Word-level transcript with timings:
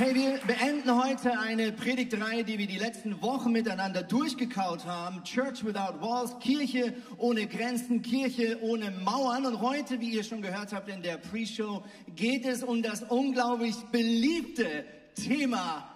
Hey, 0.00 0.14
wir 0.14 0.38
beenden 0.46 0.96
heute 0.96 1.38
eine 1.38 1.72
Predigtreihe, 1.72 2.42
die 2.42 2.56
wir 2.56 2.66
die 2.66 2.78
letzten 2.78 3.20
Wochen 3.20 3.52
miteinander 3.52 4.02
durchgekaut 4.02 4.86
haben. 4.86 5.22
Church 5.24 5.62
Without 5.62 6.00
Walls, 6.00 6.38
Kirche 6.38 6.94
ohne 7.18 7.46
Grenzen, 7.46 8.00
Kirche 8.00 8.56
ohne 8.62 8.92
Mauern. 8.92 9.44
Und 9.44 9.60
heute, 9.60 10.00
wie 10.00 10.08
ihr 10.08 10.24
schon 10.24 10.40
gehört 10.40 10.72
habt 10.72 10.88
in 10.88 11.02
der 11.02 11.18
Pre-Show, 11.18 11.84
geht 12.16 12.46
es 12.46 12.62
um 12.62 12.82
das 12.82 13.02
unglaublich 13.02 13.76
beliebte 13.92 14.86
Thema 15.14 15.89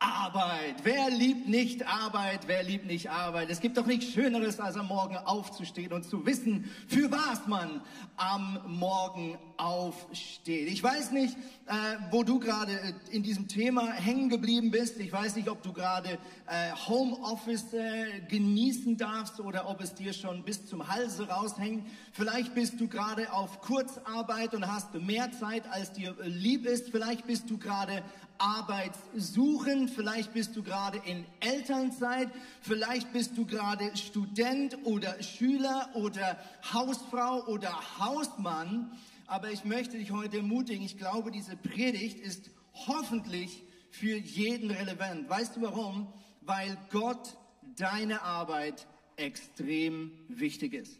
Arbeit. 0.00 0.76
Wer 0.82 1.10
liebt 1.10 1.46
nicht 1.46 1.86
Arbeit? 1.86 2.40
Wer 2.46 2.62
liebt 2.62 2.86
nicht 2.86 3.10
Arbeit? 3.10 3.50
Es 3.50 3.60
gibt 3.60 3.76
doch 3.76 3.84
nichts 3.84 4.06
Schöneres, 4.06 4.58
als 4.58 4.76
am 4.76 4.88
Morgen 4.88 5.14
aufzustehen 5.18 5.92
und 5.92 6.04
zu 6.04 6.24
wissen, 6.24 6.70
für 6.88 7.10
was 7.10 7.46
man 7.46 7.82
am 8.16 8.58
Morgen 8.66 9.38
aufsteht. 9.58 10.68
Ich 10.68 10.82
weiß 10.82 11.10
nicht, 11.12 11.36
äh, 11.66 11.72
wo 12.10 12.22
du 12.22 12.40
gerade 12.40 12.72
äh, 12.72 12.92
in 13.10 13.22
diesem 13.22 13.46
Thema 13.46 13.92
hängen 13.92 14.30
geblieben 14.30 14.70
bist. 14.70 14.98
Ich 14.98 15.12
weiß 15.12 15.36
nicht, 15.36 15.50
ob 15.50 15.62
du 15.62 15.74
gerade 15.74 16.18
äh, 16.46 16.72
Homeoffice 16.88 17.74
äh, 17.74 18.20
genießen 18.26 18.96
darfst 18.96 19.38
oder 19.38 19.68
ob 19.68 19.82
es 19.82 19.94
dir 19.94 20.14
schon 20.14 20.44
bis 20.44 20.64
zum 20.64 20.88
Halse 20.88 21.28
raushängt. 21.28 21.86
Vielleicht 22.12 22.54
bist 22.54 22.80
du 22.80 22.88
gerade 22.88 23.30
auf 23.34 23.60
Kurzarbeit 23.60 24.54
und 24.54 24.66
hast 24.66 24.94
mehr 24.94 25.30
Zeit, 25.32 25.70
als 25.70 25.92
dir 25.92 26.16
äh, 26.20 26.26
lieb 26.26 26.64
ist. 26.64 26.88
Vielleicht 26.88 27.26
bist 27.26 27.50
du 27.50 27.58
gerade 27.58 28.02
arbeitssuchend, 28.40 29.90
vielleicht 29.90 30.32
bist 30.32 30.56
du 30.56 30.62
gerade 30.62 31.00
in 31.04 31.24
Elternzeit, 31.40 32.30
vielleicht 32.62 33.12
bist 33.12 33.36
du 33.36 33.44
gerade 33.44 33.96
Student 33.96 34.78
oder 34.84 35.22
Schüler 35.22 35.90
oder 35.94 36.38
Hausfrau 36.72 37.46
oder 37.46 37.72
Hausmann. 37.98 38.90
Aber 39.26 39.50
ich 39.50 39.64
möchte 39.64 39.98
dich 39.98 40.10
heute 40.10 40.38
ermutigen, 40.38 40.84
ich 40.84 40.98
glaube, 40.98 41.30
diese 41.30 41.56
Predigt 41.56 42.18
ist 42.18 42.50
hoffentlich 42.86 43.62
für 43.90 44.16
jeden 44.16 44.70
relevant. 44.70 45.28
Weißt 45.28 45.56
du 45.56 45.62
warum? 45.62 46.12
Weil 46.40 46.76
Gott 46.90 47.36
deine 47.76 48.22
Arbeit 48.22 48.86
extrem 49.16 50.12
wichtig 50.28 50.72
ist. 50.74 50.98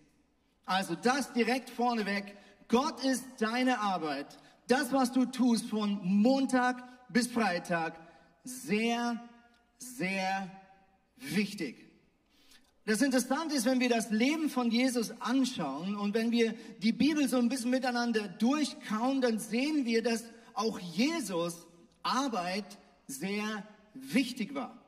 Also 0.66 0.94
das 0.94 1.32
direkt 1.32 1.70
vorneweg. 1.70 2.36
Gott 2.68 3.02
ist 3.02 3.24
deine 3.38 3.80
Arbeit. 3.80 4.38
Das, 4.68 4.92
was 4.92 5.10
du 5.10 5.24
tust 5.24 5.66
von 5.66 5.98
Montag 6.04 6.89
bis 7.12 7.26
Freitag 7.28 7.98
sehr, 8.44 9.22
sehr 9.78 10.50
wichtig. 11.16 11.90
Das 12.86 13.02
Interessante 13.02 13.54
ist, 13.54 13.66
wenn 13.66 13.78
wir 13.78 13.88
das 13.88 14.10
Leben 14.10 14.48
von 14.48 14.70
Jesus 14.70 15.12
anschauen 15.20 15.94
und 15.96 16.14
wenn 16.14 16.30
wir 16.30 16.54
die 16.78 16.92
Bibel 16.92 17.28
so 17.28 17.36
ein 17.36 17.48
bisschen 17.48 17.70
miteinander 17.70 18.26
durchkauen, 18.26 19.20
dann 19.20 19.38
sehen 19.38 19.84
wir, 19.84 20.02
dass 20.02 20.24
auch 20.54 20.78
Jesus 20.78 21.66
Arbeit 22.02 22.78
sehr 23.06 23.64
wichtig 23.94 24.54
war. 24.54 24.80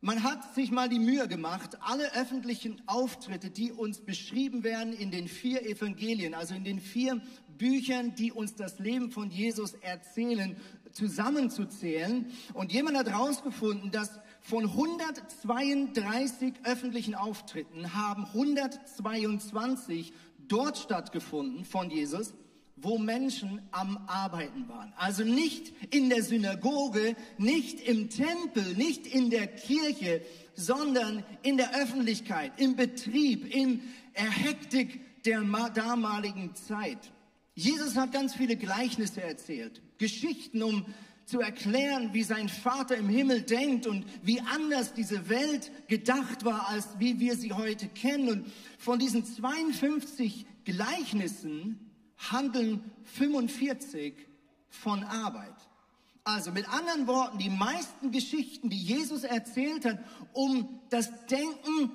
Man 0.00 0.22
hat 0.22 0.54
sich 0.54 0.70
mal 0.70 0.88
die 0.88 1.00
Mühe 1.00 1.26
gemacht, 1.26 1.76
alle 1.80 2.14
öffentlichen 2.14 2.80
Auftritte, 2.86 3.50
die 3.50 3.72
uns 3.72 4.00
beschrieben 4.00 4.62
werden 4.62 4.92
in 4.92 5.10
den 5.10 5.26
vier 5.26 5.66
Evangelien, 5.66 6.34
also 6.34 6.54
in 6.54 6.62
den 6.62 6.78
vier 6.78 7.20
Büchern, 7.58 8.14
die 8.14 8.30
uns 8.30 8.54
das 8.54 8.78
Leben 8.78 9.10
von 9.10 9.30
Jesus 9.30 9.74
erzählen, 9.74 10.56
zusammenzuzählen. 10.98 12.26
Und 12.54 12.72
jemand 12.72 12.98
hat 12.98 13.08
herausgefunden, 13.08 13.90
dass 13.90 14.10
von 14.40 14.64
132 14.64 16.54
öffentlichen 16.64 17.14
Auftritten 17.14 17.94
haben 17.94 18.26
122 18.26 20.12
dort 20.48 20.78
stattgefunden 20.78 21.64
von 21.64 21.90
Jesus, 21.90 22.34
wo 22.76 22.98
Menschen 22.98 23.60
am 23.70 23.98
Arbeiten 24.06 24.68
waren. 24.68 24.92
Also 24.96 25.24
nicht 25.24 25.72
in 25.92 26.10
der 26.10 26.22
Synagoge, 26.22 27.16
nicht 27.36 27.80
im 27.80 28.08
Tempel, 28.08 28.74
nicht 28.74 29.06
in 29.06 29.30
der 29.30 29.46
Kirche, 29.46 30.22
sondern 30.54 31.24
in 31.42 31.56
der 31.56 31.74
Öffentlichkeit, 31.74 32.52
im 32.56 32.76
Betrieb, 32.76 33.54
in 33.54 33.82
der 34.16 34.30
Hektik 34.30 35.22
der 35.24 35.42
damaligen 35.74 36.54
Zeit. 36.54 37.12
Jesus 37.54 37.96
hat 37.96 38.12
ganz 38.12 38.34
viele 38.34 38.56
Gleichnisse 38.56 39.22
erzählt, 39.22 39.82
Geschichten, 39.98 40.62
um 40.62 40.86
zu 41.28 41.40
erklären, 41.40 42.14
wie 42.14 42.22
sein 42.22 42.48
Vater 42.48 42.96
im 42.96 43.08
Himmel 43.08 43.42
denkt 43.42 43.86
und 43.86 44.06
wie 44.22 44.40
anders 44.40 44.94
diese 44.94 45.28
Welt 45.28 45.70
gedacht 45.86 46.44
war, 46.44 46.68
als 46.68 46.88
wie 46.98 47.20
wir 47.20 47.36
sie 47.36 47.52
heute 47.52 47.86
kennen. 47.88 48.28
Und 48.28 48.46
von 48.78 48.98
diesen 48.98 49.26
52 49.26 50.46
Gleichnissen 50.64 51.90
handeln 52.16 52.82
45 53.04 54.14
von 54.70 55.04
Arbeit. 55.04 55.54
Also 56.24 56.50
mit 56.50 56.68
anderen 56.68 57.06
Worten, 57.06 57.38
die 57.38 57.50
meisten 57.50 58.10
Geschichten, 58.10 58.70
die 58.70 58.82
Jesus 58.82 59.24
erzählt 59.24 59.84
hat, 59.84 59.98
um 60.32 60.80
das 60.88 61.10
Denken 61.26 61.90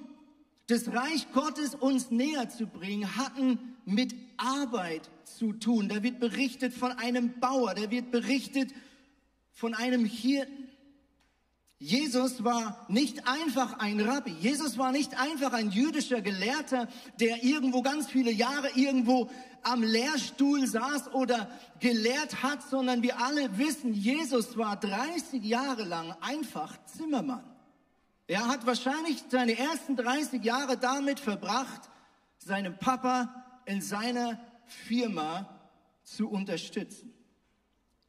des 0.70 0.92
Reich 0.92 1.32
Gottes 1.34 1.76
uns 1.76 2.12
näher 2.12 2.50
zu 2.50 2.68
bringen, 2.68 3.16
hatten 3.16 3.60
mit 3.86 4.16
Arbeit 4.38 5.10
zu 5.28 5.54
tun. 5.54 5.90
Da 5.90 6.04
wird 6.04 6.20
berichtet 6.20 6.74
von 6.74 6.92
einem 6.92 7.40
Bauer, 7.40 7.74
da 7.74 7.90
wird 7.90 8.12
berichtet 8.12 8.72
von 9.52 9.74
einem 9.74 10.06
Hirten. 10.06 10.70
Jesus 11.84 12.46
war 12.46 12.86
nicht 12.88 13.28
einfach 13.28 13.80
ein 13.80 14.00
Rabbi. 14.00 14.32
Jesus 14.40 14.78
war 14.78 14.94
nicht 14.94 15.20
einfach 15.20 15.52
ein 15.52 15.70
jüdischer 15.70 16.22
Gelehrter, 16.22 16.88
der 17.20 17.44
irgendwo 17.44 17.82
ganz 17.82 18.08
viele 18.08 18.32
Jahre 18.32 18.70
irgendwo 18.76 19.30
am 19.64 19.84
Lehrstuhl 19.84 20.66
saß 20.66 21.14
oder 21.14 21.50
gelehrt 21.82 22.42
hat, 22.42 22.64
sondern 22.70 23.02
wir 23.04 23.20
alle 23.20 23.58
wissen, 23.58 23.94
Jesus 23.94 24.58
war 24.58 24.78
30 24.78 25.44
Jahre 25.44 25.84
lang 25.84 26.16
einfach 26.22 26.74
Zimmermann. 26.86 27.44
Er 28.28 28.48
hat 28.48 28.66
wahrscheinlich 28.66 29.22
seine 29.28 29.58
ersten 29.58 29.98
30 29.98 30.42
Jahre 30.44 30.78
damit 30.78 31.20
verbracht, 31.20 31.90
seinem 32.38 32.78
Papa 32.78 33.62
in 33.66 33.82
seiner 33.82 34.40
Firma 34.68 35.60
zu 36.04 36.30
unterstützen. 36.30 37.14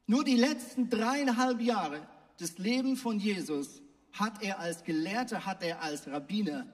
Nur 0.07 0.25
die 0.25 0.37
letzten 0.37 0.91
dreieinhalb 0.91 1.61
Jahre 1.61 2.07
des 2.39 2.59
Lebens 2.59 3.01
von 3.01 3.19
Jesus 3.19 3.81
hat 4.13 4.43
er 4.43 4.59
als 4.59 4.85
Gelehrter, 4.85 5.47
hat 5.47 5.63
er 5.63 5.83
als 5.83 6.07
Rabbiner 6.07 6.67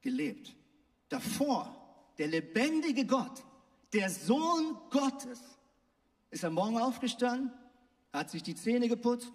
gelebt. 0.00 0.54
Davor, 1.08 1.74
der 2.18 2.28
lebendige 2.28 3.06
Gott, 3.06 3.44
der 3.92 4.10
Sohn 4.10 4.76
Gottes, 4.90 5.40
ist 6.30 6.44
am 6.44 6.54
Morgen 6.54 6.78
aufgestanden, 6.78 7.50
hat 8.12 8.30
sich 8.30 8.42
die 8.42 8.54
Zähne 8.54 8.88
geputzt. 8.88 9.32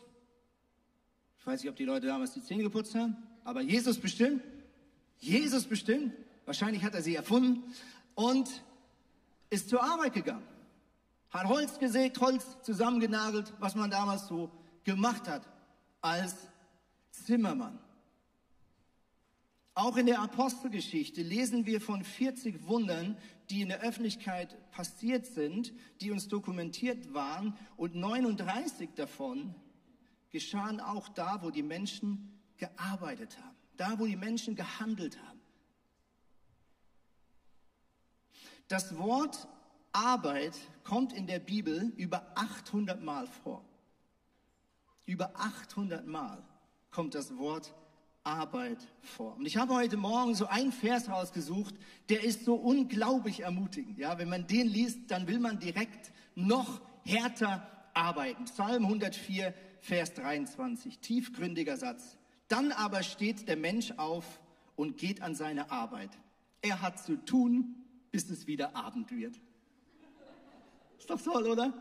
Ich 1.40 1.48
weiß 1.48 1.62
nicht, 1.62 1.70
ob 1.70 1.76
die 1.76 1.86
Leute 1.86 2.08
damals 2.08 2.34
die 2.34 2.44
Zähne 2.44 2.64
geputzt 2.64 2.96
haben, 2.96 3.18
aber 3.44 3.62
Jesus 3.62 4.00
bestimmt. 4.00 4.44
Jesus 5.18 5.66
bestimmt. 5.66 6.14
Wahrscheinlich 6.46 6.84
hat 6.84 6.94
er 6.94 7.02
sie 7.02 7.16
erfunden 7.16 7.64
und 8.16 8.50
ist 9.54 9.70
zur 9.70 9.84
Arbeit 9.84 10.14
gegangen. 10.14 10.48
Hat 11.30 11.48
Holz 11.48 11.78
gesägt, 11.78 12.20
Holz 12.20 12.58
zusammengenagelt, 12.64 13.54
was 13.60 13.76
man 13.76 13.92
damals 13.92 14.28
so 14.28 14.52
gemacht 14.84 15.28
hat 15.28 15.48
als 16.02 16.36
Zimmermann. 17.12 17.80
Auch 19.76 19.98
in 19.98 20.08
der 20.08 20.22
Apostelgeschichte 20.22 21.22
lesen 21.22 21.66
wir 21.66 21.82
von 21.82 22.04
40 22.04 22.68
Wundern, 22.68 23.18
die 23.50 23.62
in 23.62 23.70
der 23.70 23.82
Öffentlichkeit 23.82 24.72
passiert 24.72 25.26
sind, 25.26 25.74
die 26.02 26.12
uns 26.12 26.28
dokumentiert 26.28 27.14
waren, 27.14 27.56
und 27.78 27.96
39 27.96 28.90
davon 28.96 29.56
geschahen 30.32 30.80
auch 30.80 31.10
da, 31.10 31.42
wo 31.42 31.52
die 31.52 31.64
Menschen 31.64 32.40
gearbeitet 32.58 33.38
haben, 33.40 33.56
da, 33.78 34.00
wo 34.00 34.06
die 34.06 34.16
Menschen 34.16 34.56
gehandelt 34.56 35.20
haben. 35.24 35.43
Das 38.74 38.98
Wort 38.98 39.48
Arbeit 39.92 40.58
kommt 40.84 41.14
in 41.14 41.28
der 41.28 41.38
Bibel 41.38 41.94
über 41.96 42.26
800 42.34 43.04
Mal 43.04 43.28
vor. 43.28 43.64
Über 45.06 45.32
800 45.36 46.08
Mal 46.08 46.44
kommt 46.90 47.14
das 47.14 47.38
Wort 47.38 47.76
Arbeit 48.24 48.80
vor. 49.04 49.36
Und 49.36 49.46
ich 49.46 49.58
habe 49.58 49.76
heute 49.76 49.96
Morgen 49.96 50.34
so 50.34 50.48
einen 50.48 50.72
Vers 50.72 51.08
rausgesucht, 51.08 51.76
der 52.10 52.24
ist 52.24 52.46
so 52.46 52.56
unglaublich 52.56 53.42
ermutigend. 53.42 54.00
Ja, 54.00 54.18
wenn 54.18 54.30
man 54.30 54.48
den 54.48 54.68
liest, 54.70 55.02
dann 55.10 55.28
will 55.28 55.38
man 55.38 55.60
direkt 55.60 56.12
noch 56.34 56.82
härter 57.06 57.70
arbeiten. 57.94 58.46
Psalm 58.46 58.86
104, 58.86 59.54
Vers 59.82 60.16
23. 60.16 60.98
Tiefgründiger 60.98 61.78
Satz. 61.78 62.18
Dann 62.48 62.72
aber 62.72 63.04
steht 63.04 63.48
der 63.48 63.58
Mensch 63.58 63.92
auf 63.98 64.42
und 64.76 64.98
geht 64.98 65.22
an 65.22 65.36
seine 65.36 65.70
Arbeit. 65.70 66.18
Er 66.64 66.82
hat 66.82 66.98
zu 66.98 67.24
tun, 67.24 67.83
bis 68.14 68.30
es 68.30 68.46
wieder 68.46 68.76
Abend 68.76 69.12
wird. 69.12 69.42
Ist 71.00 71.10
doch 71.10 71.20
toll, 71.20 71.48
oder? 71.48 71.74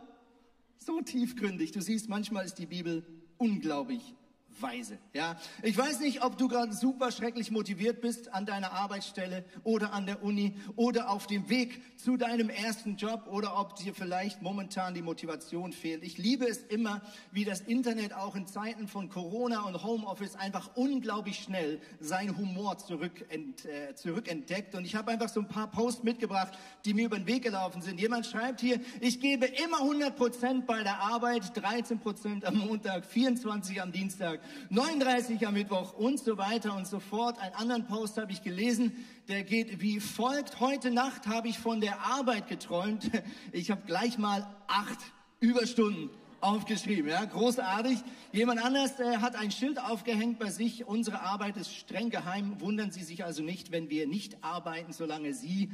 So 0.79 1.03
tiefgründig. 1.03 1.73
Du 1.73 1.83
siehst, 1.83 2.09
manchmal 2.09 2.47
ist 2.47 2.55
die 2.55 2.65
Bibel 2.65 3.05
unglaublich 3.37 4.15
weise. 4.61 4.99
Ja, 5.13 5.37
ich 5.63 5.77
weiß 5.77 6.01
nicht, 6.01 6.23
ob 6.23 6.37
du 6.37 6.49
gerade 6.49 6.73
super 6.73 7.11
schrecklich 7.11 7.51
motiviert 7.51 8.01
bist 8.01 8.33
an 8.33 8.47
deiner 8.47 8.73
Arbeitsstelle 8.73 9.45
oder 9.65 9.93
an 9.93 10.07
der 10.07 10.23
Uni 10.23 10.57
oder 10.77 11.11
auf 11.11 11.27
dem 11.27 11.49
Weg 11.49 11.81
zu 11.99 12.17
deinem 12.17 12.51
ersten 12.51 12.97
Job 12.97 13.29
oder 13.31 13.59
ob 13.59 13.77
dir 13.77 13.95
vielleicht 13.95 14.43
momentan 14.43 14.95
die 14.95 15.03
Motivation 15.03 15.73
fehlt. 15.73 16.03
Ich 16.03 16.19
liebe 16.19 16.47
es 16.47 16.59
immer, 16.65 17.01
wie 17.31 17.45
das 17.45 17.61
Internet 17.61 18.13
auch 18.13 18.37
in 18.37 18.47
Zeiten 18.47 18.89
von 18.89 19.09
Corona 19.09 19.63
und 19.63 19.83
Homeoffice 19.83 20.37
einfach 20.37 20.71
unglaublich 20.75 21.39
schnell 21.39 21.81
seinen 22.01 22.37
Humor 22.37 22.79
zurückent, 22.79 23.65
äh, 23.65 23.95
zurückentdeckt. 23.95 24.75
Und 24.75 24.85
ich 24.85 24.95
habe 24.95 25.13
einfach 25.13 25.29
so 25.29 25.41
ein 25.41 25.49
paar 25.49 25.71
Posts 25.71 26.03
mitgebracht, 26.03 26.59
die 26.85 26.95
mir 26.95 27.07
über 27.07 27.19
den 27.19 27.27
Weg 27.27 27.43
gelaufen 27.43 27.83
sind. 27.83 28.01
Jemand 28.01 28.27
schreibt 28.27 28.61
hier, 28.61 28.81
ich 29.01 29.21
gebe 29.21 29.47
immer 29.47 29.79
100 29.79 30.17
Prozent 30.17 30.67
bei 30.67 30.83
der 30.83 31.01
Arbeit, 31.01 31.57
13 31.57 32.01
Prozent 32.01 32.45
am 32.45 32.59
Montag, 32.59 33.05
24 33.05 33.81
am 33.81 33.93
Dienstag 33.93 34.41
39 34.71 35.47
am 35.47 35.55
Mittwoch 35.55 35.95
und 35.95 36.19
so 36.19 36.39
weiter 36.39 36.77
und 36.77 36.87
so 36.87 37.01
fort. 37.01 37.39
Einen 37.39 37.55
anderen 37.55 37.87
Post 37.87 38.19
habe 38.19 38.33
ich 38.33 38.43
gelesen, 38.43 38.93
der 39.29 39.45
geht 39.45 39.81
wie 39.81 40.01
folgt. 40.01 40.61
Heute 40.61 40.91
Nacht 40.91 41.27
habe 41.27 41.49
ich 41.49 41.59
von 41.59 41.81
der 41.81 42.01
Arbeit 42.01 42.49
geträumt. 42.49 43.11
Ich 43.53 43.71
habe 43.71 43.83
gleich 43.87 44.19
mal 44.19 44.47
acht 44.67 44.99
Überstunden 45.41 46.11
aufgeschrieben, 46.41 47.09
ja, 47.11 47.25
großartig. 47.25 47.99
Jemand 48.33 48.65
anders 48.65 48.99
äh, 48.99 49.19
hat 49.19 49.37
ein 49.37 49.51
Schild 49.51 49.79
aufgehängt 49.79 50.39
bei 50.39 50.51
sich. 50.51 50.87
Unsere 50.87 51.21
Arbeit 51.21 51.57
ist 51.57 51.75
streng 51.75 52.11
geheim. 52.11 52.61
Wundern 52.61 52.91
Sie 52.91 53.03
sich 53.03 53.25
also 53.25 53.43
nicht, 53.43 53.71
wenn 53.71 53.91
wir 53.91 54.07
nicht 54.07 54.43
arbeiten, 54.43 54.93
solange 54.93 55.35
Sie 55.35 55.71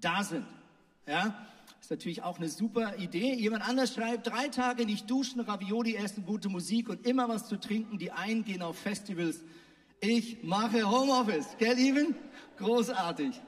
da 0.00 0.24
sind. 0.24 0.46
Ja, 1.06 1.34
ist 1.82 1.90
natürlich 1.90 2.22
auch 2.22 2.38
eine 2.38 2.48
super 2.48 2.96
Idee. 2.96 3.34
Jemand 3.34 3.68
anders 3.68 3.92
schreibt, 3.94 4.28
drei 4.28 4.46
Tage 4.46 4.86
nicht 4.86 5.10
duschen, 5.10 5.40
Ravioli 5.40 5.96
essen, 5.96 6.24
gute 6.24 6.48
Musik 6.48 6.88
und 6.88 7.04
immer 7.04 7.28
was 7.28 7.48
zu 7.48 7.58
trinken. 7.58 7.98
Die 7.98 8.12
einen 8.12 8.44
gehen 8.44 8.62
auf 8.62 8.78
Festivals. 8.78 9.42
Ich 10.00 10.44
mache 10.44 10.88
Homeoffice. 10.88 11.56
Gell, 11.58 11.76
Even? 11.76 12.14
Großartig. 12.56 13.40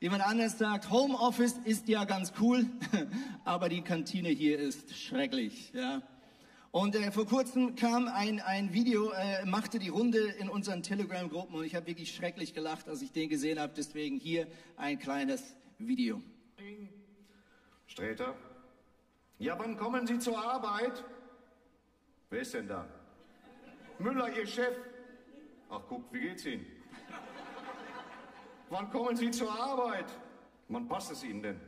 Jemand 0.00 0.26
anders 0.26 0.56
sagt, 0.58 0.90
Homeoffice 0.90 1.56
ist 1.64 1.88
ja 1.88 2.04
ganz 2.04 2.32
cool, 2.40 2.64
aber 3.44 3.68
die 3.68 3.82
Kantine 3.82 4.30
hier 4.30 4.58
ist 4.58 4.96
schrecklich. 4.96 5.72
Ja. 5.74 6.00
Und 6.70 6.96
äh, 6.96 7.12
vor 7.12 7.26
kurzem 7.26 7.76
kam 7.76 8.08
ein, 8.08 8.40
ein 8.40 8.72
Video, 8.72 9.10
äh, 9.10 9.44
machte 9.44 9.78
die 9.78 9.90
Runde 9.90 10.20
in 10.40 10.48
unseren 10.48 10.82
Telegram-Gruppen 10.82 11.54
und 11.54 11.64
ich 11.64 11.74
habe 11.74 11.86
wirklich 11.86 12.14
schrecklich 12.14 12.54
gelacht, 12.54 12.88
als 12.88 13.02
ich 13.02 13.12
den 13.12 13.28
gesehen 13.28 13.60
habe. 13.60 13.74
Deswegen 13.76 14.16
hier 14.18 14.46
ein 14.78 14.98
kleines 14.98 15.54
Video. 15.78 16.22
Sträter? 17.86 18.34
Ja, 19.38 19.58
wann 19.58 19.76
kommen 19.76 20.06
Sie 20.06 20.18
zur 20.18 20.38
Arbeit? 20.38 21.04
Wer 22.30 22.40
ist 22.40 22.54
denn 22.54 22.68
da? 22.68 22.86
Müller, 23.98 24.28
Ihr 24.36 24.46
Chef. 24.46 24.76
Ach, 25.68 25.80
guck, 25.88 26.12
wie 26.12 26.20
geht's 26.20 26.46
Ihnen? 26.46 26.66
Wann 28.70 28.90
kommen 28.90 29.16
Sie 29.16 29.30
zur 29.30 29.50
Arbeit? 29.50 30.06
Wann 30.68 30.88
passt 30.88 31.12
es 31.12 31.24
Ihnen 31.24 31.42
denn? 31.42 31.60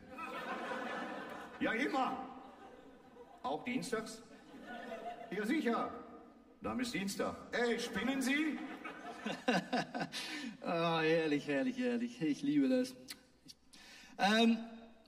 Ja, 1.61 1.73
immer. 1.73 2.17
Auch 3.43 3.63
dienstags? 3.65 4.23
Ja, 5.31 5.45
sicher. 5.45 5.91
Dann 6.63 6.81
ist 6.81 6.95
Dienstag. 6.95 7.37
Ey, 7.53 7.79
spinnen 7.79 8.23
Sie? 8.23 8.59
oh, 10.63 10.67
herrlich, 11.01 11.47
herrlich, 11.47 11.77
herrlich. 11.79 12.23
Ich 12.23 12.43
liebe 12.43 12.69
das. 12.71 12.95
Ähm, 14.19 14.57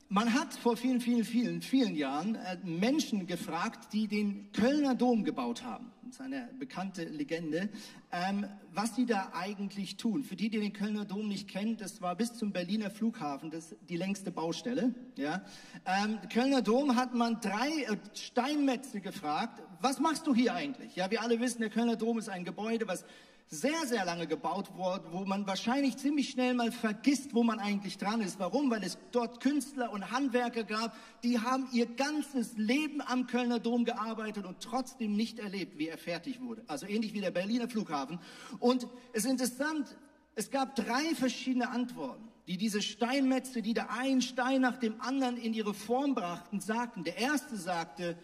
man 0.09 0.35
hat 0.35 0.55
vor 0.55 0.77
vielen, 0.77 1.01
vielen, 1.01 1.25
vielen, 1.25 1.63
vielen 1.63 1.97
Jahren 1.97 2.37
äh, 2.37 2.57
Menschen 2.65 3.27
gefragt, 3.27 3.93
die 3.93 4.07
den 4.07 4.53
Kölner 4.53 4.95
Dom 4.95 5.25
gebaut 5.25 5.65
haben. 5.65 5.91
Das 6.05 6.17
ist 6.17 6.21
eine 6.21 6.49
bekannte 6.59 7.05
Legende. 7.05 7.69
Ähm, 8.13 8.47
was 8.73 8.95
sie 8.95 9.07
da 9.07 9.33
eigentlich 9.35 9.97
tun. 9.97 10.23
Für 10.23 10.37
die, 10.37 10.49
die 10.49 10.61
den 10.61 10.73
Kölner 10.73 11.05
Dom 11.05 11.27
nicht 11.27 11.49
kennen, 11.49 11.77
das 11.77 12.01
war 12.01 12.15
bis 12.15 12.35
zum 12.35 12.53
Berliner 12.53 12.91
Flughafen 12.91 13.51
das 13.51 13.75
die 13.89 13.97
längste 13.97 14.31
Baustelle. 14.31 14.95
Ja. 15.17 15.45
Ähm, 15.85 16.19
Kölner 16.33 16.63
Dom 16.63 16.95
hat 16.95 17.13
man 17.15 17.41
drei 17.41 17.69
äh, 17.69 17.97
Steinmetze 18.15 19.01
gefragt, 19.01 19.63
was 19.81 19.99
machst 19.99 20.27
du 20.27 20.35
hier 20.35 20.55
eigentlich? 20.55 20.95
Ja, 20.95 21.11
wir 21.11 21.23
alle 21.23 21.41
wissen, 21.41 21.61
der 21.61 21.71
Kölner 21.71 21.97
Dom 21.97 22.19
ist 22.19 22.29
ein 22.29 22.45
Gebäude, 22.45 22.87
was 22.87 23.05
sehr, 23.49 23.87
sehr 23.87 24.05
lange 24.05 24.27
gebaut 24.27 24.77
worden, 24.77 25.05
wo 25.13 25.25
man 25.25 25.47
wahrscheinlich 25.47 25.97
ziemlich 25.99 26.31
schnell 26.31 26.55
mal 26.55 26.73
vergisst, 26.73 27.33
wo 27.33 27.45
man 27.45 27.61
eigentlich 27.61 27.97
dran 27.97 28.21
ist. 28.21 28.41
Warum? 28.41 28.71
Weil 28.71 28.83
es 28.83 28.99
dort 29.13 29.41
Künstler 29.41 29.93
und 29.93 30.11
Handwerker 30.11 30.65
gab, 30.65 30.97
die 31.23 31.39
haben 31.39 31.69
ihr 31.73 31.87
ganzes 31.87 32.57
Leben 32.57 33.01
am 33.01 33.29
Kölner 33.29 33.61
Dom 33.61 33.85
gearbeitet 33.85 34.47
und 34.47 34.61
trotzdem 34.61 35.13
nicht 35.15 35.39
erlebt, 35.39 35.79
wie 35.79 35.87
er 35.87 35.97
fertig 35.99 36.41
wurde. 36.41 36.65
Also 36.67 36.87
ähnlich 36.87 37.13
wie 37.13 37.21
der 37.21 37.31
Berliner 37.31 37.69
Flughafen. 37.69 38.19
Und 38.59 38.89
es 39.13 39.25
ist 39.25 39.31
interessant, 39.31 39.97
es 40.35 40.51
gab 40.51 40.75
drei 40.75 41.15
verschiedene 41.15 41.71
Antworten, 41.71 42.29
die 42.49 42.57
diese 42.57 42.83
Steinmetze, 42.83 43.63
die 43.63 43.75
da 43.75 43.87
einen 43.91 44.23
Stein 44.23 44.61
nach 44.61 44.77
dem 44.77 45.01
anderen 45.01 45.37
in 45.37 45.55
ihre 45.55 45.73
Form 45.73 46.17
brachten, 46.17 46.61
sagten. 46.61 47.05
Der 47.05 47.17
erste 47.17 47.57
sagte, 47.57 48.19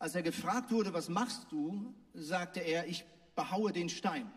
als 0.00 0.16
er 0.16 0.22
gefragt 0.22 0.72
wurde, 0.72 0.92
was 0.92 1.08
machst 1.08 1.46
du, 1.50 1.94
sagte 2.14 2.60
er, 2.60 2.88
ich 2.88 3.04
behaue 3.36 3.70
den 3.70 3.88
Stein. 3.88 4.30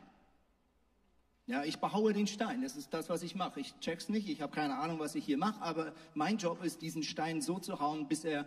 Ja, 1.45 1.63
ich 1.65 1.79
behaue 1.79 2.13
den 2.13 2.27
Stein. 2.27 2.61
Das 2.61 2.77
ist 2.77 2.93
das, 2.93 3.09
was 3.09 3.21
ich 3.21 3.35
mache. 3.35 3.59
Ich 3.59 3.77
check's 3.79 4.07
nicht. 4.07 4.29
Ich 4.29 4.41
habe 4.41 4.55
keine 4.55 4.77
Ahnung, 4.77 4.99
was 4.99 5.13
ich 5.15 5.25
hier 5.25 5.37
mache. 5.37 5.61
Aber 5.61 5.93
mein 6.13 6.37
Job 6.37 6.63
ist, 6.63 6.81
diesen 6.81 7.03
Stein 7.03 7.41
so 7.41 7.59
zu 7.59 7.79
hauen, 7.79 8.07
bis 8.07 8.23
er 8.23 8.45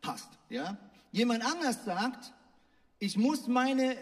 passt. 0.00 0.30
Ja. 0.48 0.78
Jemand 1.12 1.44
anders 1.44 1.84
sagt, 1.84 2.32
ich 2.98 3.18
muss 3.18 3.48
meine 3.48 3.96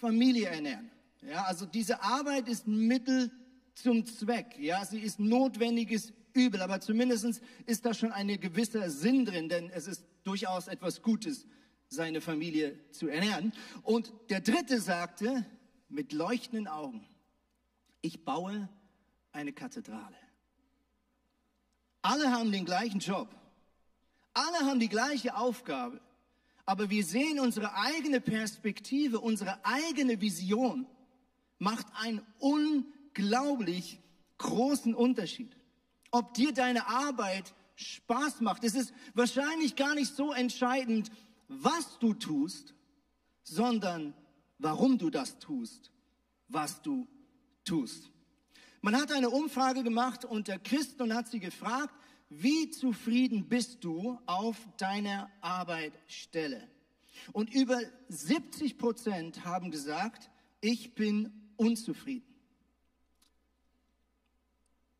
Familie 0.00 0.48
ernähren. 0.48 0.90
Ja, 1.22 1.44
also 1.44 1.64
diese 1.64 2.02
Arbeit 2.02 2.48
ist 2.48 2.66
Mittel 2.66 3.30
zum 3.74 4.04
Zweck. 4.04 4.58
Ja, 4.58 4.84
sie 4.84 5.00
ist 5.00 5.20
notwendiges 5.20 6.12
Übel. 6.32 6.62
Aber 6.62 6.80
zumindest 6.80 7.40
ist 7.66 7.86
da 7.86 7.94
schon 7.94 8.10
ein 8.10 8.28
gewisser 8.40 8.90
Sinn 8.90 9.24
drin, 9.24 9.48
denn 9.48 9.70
es 9.70 9.86
ist 9.86 10.04
durchaus 10.24 10.66
etwas 10.66 11.02
Gutes, 11.02 11.46
seine 11.88 12.20
Familie 12.20 12.78
zu 12.90 13.06
ernähren. 13.06 13.52
Und 13.82 14.12
der 14.28 14.40
dritte 14.40 14.80
sagte, 14.80 15.46
mit 15.88 16.12
leuchtenden 16.12 16.66
Augen, 16.66 17.06
ich 18.06 18.24
baue 18.24 18.68
eine 19.32 19.52
Kathedrale. 19.52 20.16
Alle 22.02 22.30
haben 22.30 22.52
den 22.52 22.64
gleichen 22.64 23.00
Job. 23.00 23.28
Alle 24.32 24.66
haben 24.66 24.80
die 24.80 24.88
gleiche 24.88 25.36
Aufgabe. 25.36 26.00
Aber 26.64 26.88
wir 26.90 27.04
sehen 27.04 27.40
unsere 27.40 27.74
eigene 27.74 28.20
Perspektive, 28.20 29.20
unsere 29.20 29.64
eigene 29.64 30.20
Vision 30.20 30.86
macht 31.58 31.86
einen 32.00 32.22
unglaublich 32.38 34.00
großen 34.38 34.94
Unterschied. 34.94 35.56
Ob 36.10 36.34
dir 36.34 36.52
deine 36.52 36.86
Arbeit 36.86 37.54
Spaß 37.76 38.40
macht, 38.40 38.64
es 38.64 38.74
ist 38.74 38.92
wahrscheinlich 39.14 39.76
gar 39.76 39.94
nicht 39.94 40.14
so 40.14 40.32
entscheidend, 40.32 41.10
was 41.48 41.98
du 41.98 42.14
tust, 42.14 42.74
sondern 43.42 44.14
warum 44.58 44.98
du 44.98 45.10
das 45.10 45.38
tust, 45.38 45.92
was 46.48 46.82
du 46.82 47.06
tust. 47.66 48.10
Man 48.80 48.96
hat 48.96 49.12
eine 49.12 49.30
Umfrage 49.30 49.82
gemacht 49.82 50.24
unter 50.24 50.58
Christen 50.58 51.02
und 51.02 51.14
hat 51.14 51.28
sie 51.28 51.40
gefragt, 51.40 51.94
wie 52.28 52.70
zufrieden 52.70 53.48
bist 53.48 53.84
du 53.84 54.18
auf 54.26 54.56
deiner 54.78 55.30
Arbeitsstelle? 55.40 56.68
Und 57.32 57.52
über 57.54 57.80
70 58.08 58.78
Prozent 58.78 59.44
haben 59.44 59.70
gesagt, 59.70 60.30
ich 60.60 60.94
bin 60.94 61.50
unzufrieden. 61.56 62.26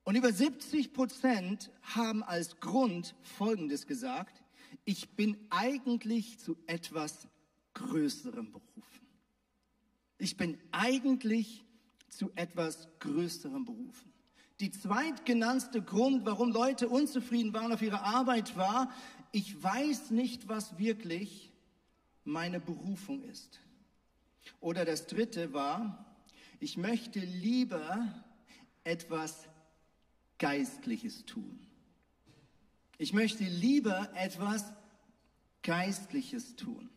Und 0.05 0.15
über 0.15 0.33
70 0.33 0.93
Prozent 0.93 1.71
haben 1.83 2.23
als 2.23 2.61
Grund 2.61 3.17
Folgendes 3.23 3.87
gesagt, 3.87 4.43
ich 4.85 5.11
bin 5.11 5.37
eigentlich 5.51 6.39
zu 6.39 6.57
etwas 6.67 7.27
Größerem 7.75 8.53
berufen. 8.53 9.07
Ich 10.19 10.37
bin 10.37 10.59
eigentlich 10.71 11.66
zu 12.09 12.31
etwas 12.35 12.89
Größerem 13.01 13.65
berufen. 13.65 14.13
Die 14.61 14.71
zweitgenannte 14.71 15.83
Grund, 15.83 16.25
warum 16.25 16.51
Leute 16.51 16.89
unzufrieden 16.89 17.53
waren 17.53 17.73
auf 17.73 17.83
ihrer 17.83 18.05
Arbeit, 18.05 18.57
war, 18.57 18.91
ich 19.33 19.63
weiß 19.63 20.11
nicht, 20.11 20.49
was 20.49 20.79
wirklich 20.79 21.53
meine 22.25 22.59
Berufung 22.59 23.23
ist. 23.25 23.61
Oder 24.61 24.85
das 24.85 25.07
dritte 25.07 25.53
war, 25.53 26.07
ich 26.59 26.77
möchte 26.77 27.21
lieber 27.21 28.25
etwas 28.85 29.47
Geistliches 30.39 31.27
tun. 31.27 31.61
Ich 32.99 33.13
möchte 33.13 33.45
lieber 33.45 34.09
etwas 34.15 34.73
Geistliches 35.63 36.57
tun. 36.57 36.89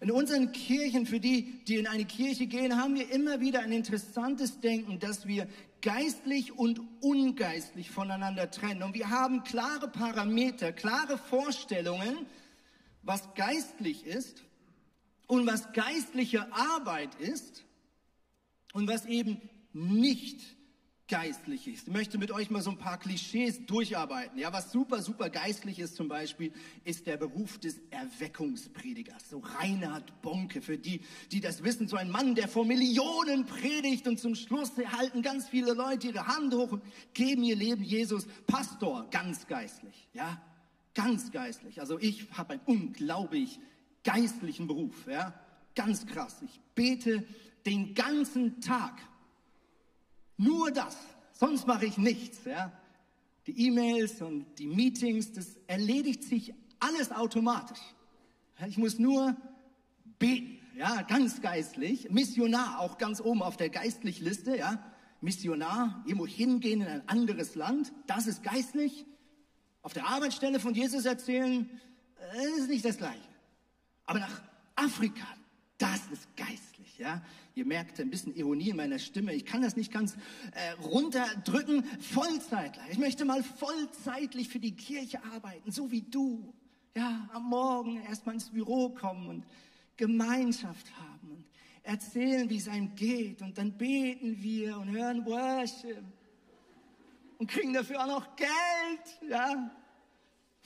In 0.00 0.10
unseren 0.10 0.52
Kirchen, 0.52 1.06
für 1.06 1.20
die, 1.20 1.64
die 1.64 1.76
in 1.76 1.86
eine 1.86 2.04
Kirche 2.04 2.46
gehen, 2.46 2.76
haben 2.80 2.94
wir 2.94 3.10
immer 3.10 3.40
wieder 3.40 3.60
ein 3.60 3.72
interessantes 3.72 4.60
Denken, 4.60 4.98
dass 4.98 5.26
wir 5.26 5.46
geistlich 5.82 6.58
und 6.58 6.80
ungeistlich 7.00 7.90
voneinander 7.90 8.50
trennen. 8.50 8.82
Und 8.82 8.94
wir 8.94 9.10
haben 9.10 9.44
klare 9.44 9.88
Parameter, 9.88 10.72
klare 10.72 11.18
Vorstellungen, 11.18 12.26
was 13.02 13.34
geistlich 13.34 14.06
ist 14.06 14.42
und 15.26 15.46
was 15.46 15.72
geistliche 15.72 16.52
Arbeit 16.52 17.14
ist 17.16 17.64
und 18.72 18.88
was 18.88 19.06
eben 19.06 19.40
nicht 19.72 20.40
geistlich 21.10 21.66
ist. 21.66 21.88
Ich 21.88 21.92
möchte 21.92 22.18
mit 22.18 22.30
euch 22.30 22.50
mal 22.50 22.62
so 22.62 22.70
ein 22.70 22.78
paar 22.78 22.96
Klischees 22.96 23.66
durcharbeiten. 23.66 24.38
Ja, 24.38 24.52
was 24.52 24.70
super, 24.70 25.02
super 25.02 25.28
geistlich 25.28 25.80
ist 25.80 25.96
zum 25.96 26.06
Beispiel, 26.06 26.52
ist 26.84 27.06
der 27.08 27.16
Beruf 27.16 27.58
des 27.58 27.80
Erweckungspredigers. 27.90 29.28
So 29.28 29.40
Reinhard 29.40 30.22
Bonke, 30.22 30.62
für 30.62 30.78
die, 30.78 31.00
die 31.32 31.40
das 31.40 31.64
wissen, 31.64 31.88
so 31.88 31.96
ein 31.96 32.10
Mann, 32.10 32.36
der 32.36 32.46
vor 32.46 32.64
Millionen 32.64 33.44
predigt 33.44 34.06
und 34.06 34.20
zum 34.20 34.36
Schluss 34.36 34.70
halten 34.76 35.20
ganz 35.20 35.48
viele 35.48 35.74
Leute 35.74 36.06
ihre 36.06 36.28
Hand 36.28 36.54
hoch 36.54 36.72
und 36.72 36.82
geben 37.12 37.42
ihr 37.42 37.56
Leben 37.56 37.82
Jesus. 37.82 38.26
Pastor, 38.46 39.10
ganz 39.10 39.48
geistlich. 39.48 40.08
Ja, 40.14 40.40
ganz 40.94 41.32
geistlich. 41.32 41.80
Also 41.80 41.98
ich 41.98 42.30
habe 42.34 42.52
einen 42.52 42.62
unglaublich 42.66 43.58
geistlichen 44.04 44.68
Beruf. 44.68 45.08
Ja, 45.08 45.34
ganz 45.74 46.06
krass. 46.06 46.36
Ich 46.42 46.60
bete 46.76 47.26
den 47.66 47.94
ganzen 47.94 48.60
Tag 48.60 48.96
nur 50.40 50.70
das. 50.70 50.96
Sonst 51.32 51.66
mache 51.66 51.86
ich 51.86 51.98
nichts. 51.98 52.44
Ja? 52.44 52.72
Die 53.46 53.66
E-Mails 53.66 54.22
und 54.22 54.46
die 54.58 54.66
Meetings, 54.66 55.32
das 55.32 55.56
erledigt 55.66 56.24
sich 56.24 56.54
alles 56.78 57.12
automatisch. 57.12 57.80
Ich 58.66 58.78
muss 58.78 58.98
nur 58.98 59.36
beten. 60.18 60.58
Ja, 60.76 61.02
ganz 61.02 61.42
geistlich. 61.42 62.10
Missionar, 62.10 62.80
auch 62.80 62.96
ganz 62.96 63.20
oben 63.20 63.42
auf 63.42 63.56
der 63.56 63.68
geistlichen 63.68 64.24
Liste. 64.24 64.56
Ja? 64.56 64.82
Missionar, 65.20 66.02
irgendwo 66.06 66.26
hingehen 66.26 66.80
in 66.80 66.86
ein 66.86 67.08
anderes 67.08 67.54
Land. 67.54 67.92
Das 68.06 68.26
ist 68.26 68.42
geistlich. 68.42 69.04
Auf 69.82 69.92
der 69.92 70.06
Arbeitsstelle 70.06 70.60
von 70.60 70.74
Jesus 70.74 71.04
erzählen, 71.04 71.68
äh, 72.34 72.58
ist 72.58 72.68
nicht 72.68 72.84
das 72.84 72.96
Gleiche. 72.96 73.20
Aber 74.06 74.20
nach 74.20 74.42
Afrika, 74.74 75.26
das 75.78 76.00
ist 76.12 76.34
geistlich. 76.36 76.98
Ja? 76.98 77.22
Ihr 77.60 77.66
merkt 77.66 78.00
ein 78.00 78.08
bisschen 78.08 78.34
Ironie 78.34 78.70
in 78.70 78.76
meiner 78.76 78.98
Stimme. 78.98 79.34
Ich 79.34 79.44
kann 79.44 79.60
das 79.60 79.76
nicht 79.76 79.92
ganz 79.92 80.16
äh, 80.54 80.82
runterdrücken. 80.82 81.84
Vollzeitler. 82.00 82.82
Ich 82.90 82.96
möchte 82.96 83.26
mal 83.26 83.42
vollzeitlich 83.42 84.48
für 84.48 84.60
die 84.60 84.74
Kirche 84.74 85.22
arbeiten, 85.24 85.70
so 85.70 85.90
wie 85.90 86.00
du. 86.00 86.54
Ja, 86.96 87.28
am 87.34 87.50
Morgen 87.50 88.00
erstmal 88.08 88.36
ins 88.36 88.48
Büro 88.48 88.88
kommen 88.88 89.28
und 89.28 89.44
Gemeinschaft 89.98 90.90
haben 90.96 91.32
und 91.32 91.44
erzählen, 91.82 92.48
wie 92.48 92.56
es 92.56 92.66
einem 92.66 92.94
geht. 92.94 93.42
Und 93.42 93.58
dann 93.58 93.76
beten 93.76 94.42
wir 94.42 94.78
und 94.78 94.88
hören 94.88 95.26
Worship 95.26 96.02
und 97.36 97.46
kriegen 97.46 97.74
dafür 97.74 98.04
auch 98.04 98.06
noch 98.06 98.36
Geld. 98.36 98.50
Ja, 99.28 99.70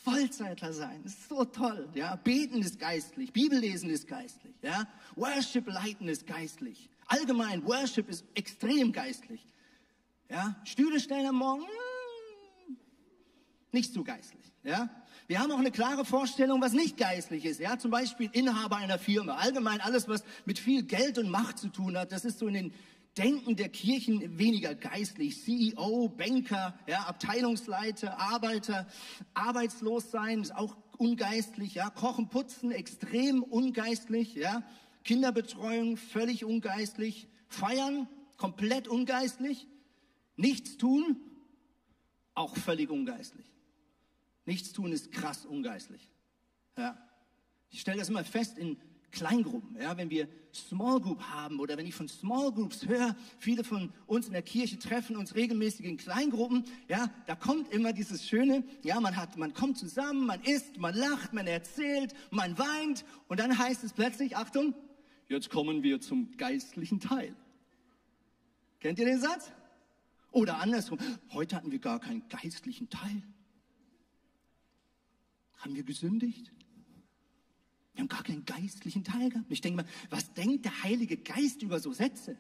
Vollzeitler 0.05 0.73
sein. 0.73 1.01
Das 1.03 1.15
ist 1.15 1.29
so 1.29 1.45
toll. 1.45 1.89
Ja, 1.95 2.17
beten 2.17 2.61
ist 2.61 2.79
geistlich, 2.79 3.33
Bibellesen 3.33 3.89
ist 3.89 4.07
geistlich. 4.07 4.55
Ja, 4.63 4.87
Worship 5.17 5.67
leiten 5.67 6.09
ist 6.09 6.27
geistlich. 6.27 6.91
Allgemein 7.07 7.65
Worship 7.65 8.09
ist 8.09 8.25
extrem 8.35 8.93
geistlich. 8.93 9.45
Ja, 10.31 10.55
Stühle 10.65 11.01
stellen 11.01 11.27
am 11.27 11.37
Morgen 11.37 11.65
nicht 13.73 13.93
so 13.93 14.05
geistlich. 14.05 14.45
Ja, 14.63 14.89
wir 15.27 15.41
haben 15.41 15.51
auch 15.53 15.59
eine 15.59 15.71
klare 15.71 16.05
Vorstellung, 16.05 16.61
was 16.63 16.73
nicht 16.73 16.97
geistlich 16.97 17.45
ist. 17.45 17.61
Ja, 17.61 17.79
zum 17.79 17.91
Beispiel 17.91 18.31
Inhaber 18.33 18.77
einer 18.77 18.99
Firma. 18.99 19.35
Allgemein 19.35 19.81
alles, 19.81 20.09
was 20.09 20.23
mit 20.45 20.59
viel 20.59 20.85
Geld 20.85 21.19
und 21.19 21.29
Macht 21.29 21.59
zu 21.59 21.69
tun 21.69 21.99
hat. 21.99 22.13
Das 22.13 22.25
ist 22.25 22.39
so 22.39 22.47
in 22.47 22.55
den 22.55 22.75
Denken 23.16 23.54
der 23.56 23.68
Kirchen 23.68 24.38
weniger 24.38 24.75
geistlich. 24.75 25.40
CEO, 25.42 26.09
Banker, 26.09 26.78
ja, 26.87 27.04
Abteilungsleiter, 27.04 28.18
Arbeiter, 28.18 28.88
arbeitslos 29.35 30.11
sein 30.11 30.40
ist 30.40 30.54
auch 30.54 30.76
ungeistlich. 30.99 31.75
Ja, 31.75 31.90
Kochen, 31.90 32.28
Putzen 32.28 32.73
extrem 32.73 33.42
ungeistlich. 33.42 34.35
Ja, 34.35 34.64
Kinderbetreuung 35.04 35.97
völlig 35.97 36.44
ungeistlich. 36.44 37.28
Feiern 37.49 38.09
komplett 38.37 38.88
ungeistlich. 38.88 39.68
Nichts 40.37 40.76
tun 40.76 41.16
auch 42.35 42.56
völlig 42.56 42.90
ungeistlich. 42.90 43.47
Nichts 44.44 44.73
tun 44.73 44.92
ist 44.92 45.12
krass 45.12 45.47
ungeistlich. 45.47 46.11
Ja, 46.76 46.99
ich 47.71 47.80
stelle 47.80 47.99
das 47.99 48.09
immer 48.09 48.25
fest 48.25 48.59
in 48.59 48.76
Kleingruppen, 49.14 49.80
ja, 49.80 49.97
wenn 49.97 50.11
wir 50.11 50.28
Small 50.52 51.00
Group 51.00 51.23
haben 51.23 51.61
oder 51.61 51.76
wenn 51.76 51.87
ich 51.87 51.94
von 51.94 52.09
Small 52.09 52.52
Groups 52.52 52.87
höre, 52.87 53.16
viele 53.38 53.64
von 53.64 53.92
uns 54.06 54.26
in 54.26 54.33
der 54.33 54.42
Kirche 54.42 54.78
treffen 54.78 55.16
uns 55.16 55.35
regelmäßig 55.35 55.87
in 55.87 55.97
Kleingruppen, 55.97 56.64
ja, 56.88 57.11
da 57.26 57.35
kommt 57.37 57.73
immer 57.73 57.92
dieses 57.92 58.26
schöne, 58.26 58.64
ja, 58.83 59.00
man 59.00 59.16
hat, 59.16 59.37
man 59.38 59.54
kommt 59.54 59.78
zusammen, 59.78 60.26
man 60.26 60.42
isst, 60.42 60.78
man 60.78 60.94
lacht, 60.94 61.33
man 61.33 61.47
erzählt, 61.47 62.12
man 62.30 62.59
weint 62.59 63.04
und 63.28 63.40
dann 63.40 63.56
heißt 63.56 63.85
es 63.85 63.92
plötzlich, 63.92 64.37
Achtung, 64.37 64.75
jetzt 65.28 65.49
kommen 65.49 65.83
wir 65.83 66.00
zum 66.00 66.37
geistlichen 66.37 67.00
Teil. 67.00 67.35
Kennt 68.80 68.99
ihr 68.99 69.06
den 69.06 69.21
Satz? 69.21 69.50
Oder 70.30 70.59
andersrum, 70.59 70.99
heute 71.33 71.56
hatten 71.56 71.71
wir 71.71 71.78
gar 71.78 72.00
keinen 72.00 72.28
geistlichen 72.28 72.90
Teil. 72.90 73.23
Haben 75.59 75.76
wir 75.76 75.85
gesündigt? 75.85 76.52
Wir 77.95 78.03
haben 78.03 78.09
gar 78.09 78.23
keinen 78.23 78.45
geistlichen 78.45 79.05
Teil 79.05 79.31
gehabt. 79.31 79.47
Ich 79.51 79.61
denke 79.61 79.83
mal, 79.83 79.91
was 80.11 80.33
denkt 80.33 80.65
der 80.65 80.83
Heilige 80.83 81.17
Geist 81.17 81.63
über 81.63 81.79
so 81.79 81.93
Sätze? 81.93 82.37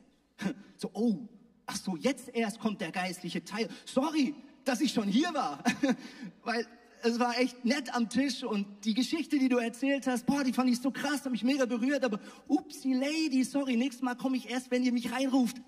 So, 0.76 0.90
oh, 0.92 1.28
ach 1.66 1.76
so, 1.76 1.96
jetzt 1.96 2.28
erst 2.34 2.58
kommt 2.58 2.80
der 2.80 2.90
geistliche 2.90 3.44
Teil. 3.44 3.68
Sorry, 3.84 4.34
dass 4.64 4.80
ich 4.80 4.92
schon 4.92 5.08
hier 5.08 5.32
war. 5.32 5.62
Weil 6.42 6.66
es 7.04 7.18
war 7.20 7.38
echt 7.38 7.64
nett 7.64 7.94
am 7.94 8.08
Tisch 8.08 8.42
und 8.42 8.66
die 8.84 8.94
Geschichte, 8.94 9.38
die 9.38 9.48
du 9.48 9.58
erzählt 9.58 10.06
hast, 10.06 10.24
boah, 10.26 10.42
die 10.42 10.52
fand 10.52 10.70
ich 10.70 10.80
so 10.80 10.90
krass, 10.90 11.24
hat 11.24 11.32
mich 11.32 11.44
mega 11.44 11.66
berührt, 11.66 12.02
aber 12.02 12.18
upsie 12.48 12.94
lady, 12.94 13.44
sorry, 13.44 13.76
nächstes 13.76 14.02
Mal 14.02 14.16
komme 14.16 14.38
ich 14.38 14.48
erst, 14.48 14.70
wenn 14.70 14.82
ihr 14.82 14.92
mich 14.92 15.12
reinruft. 15.12 15.58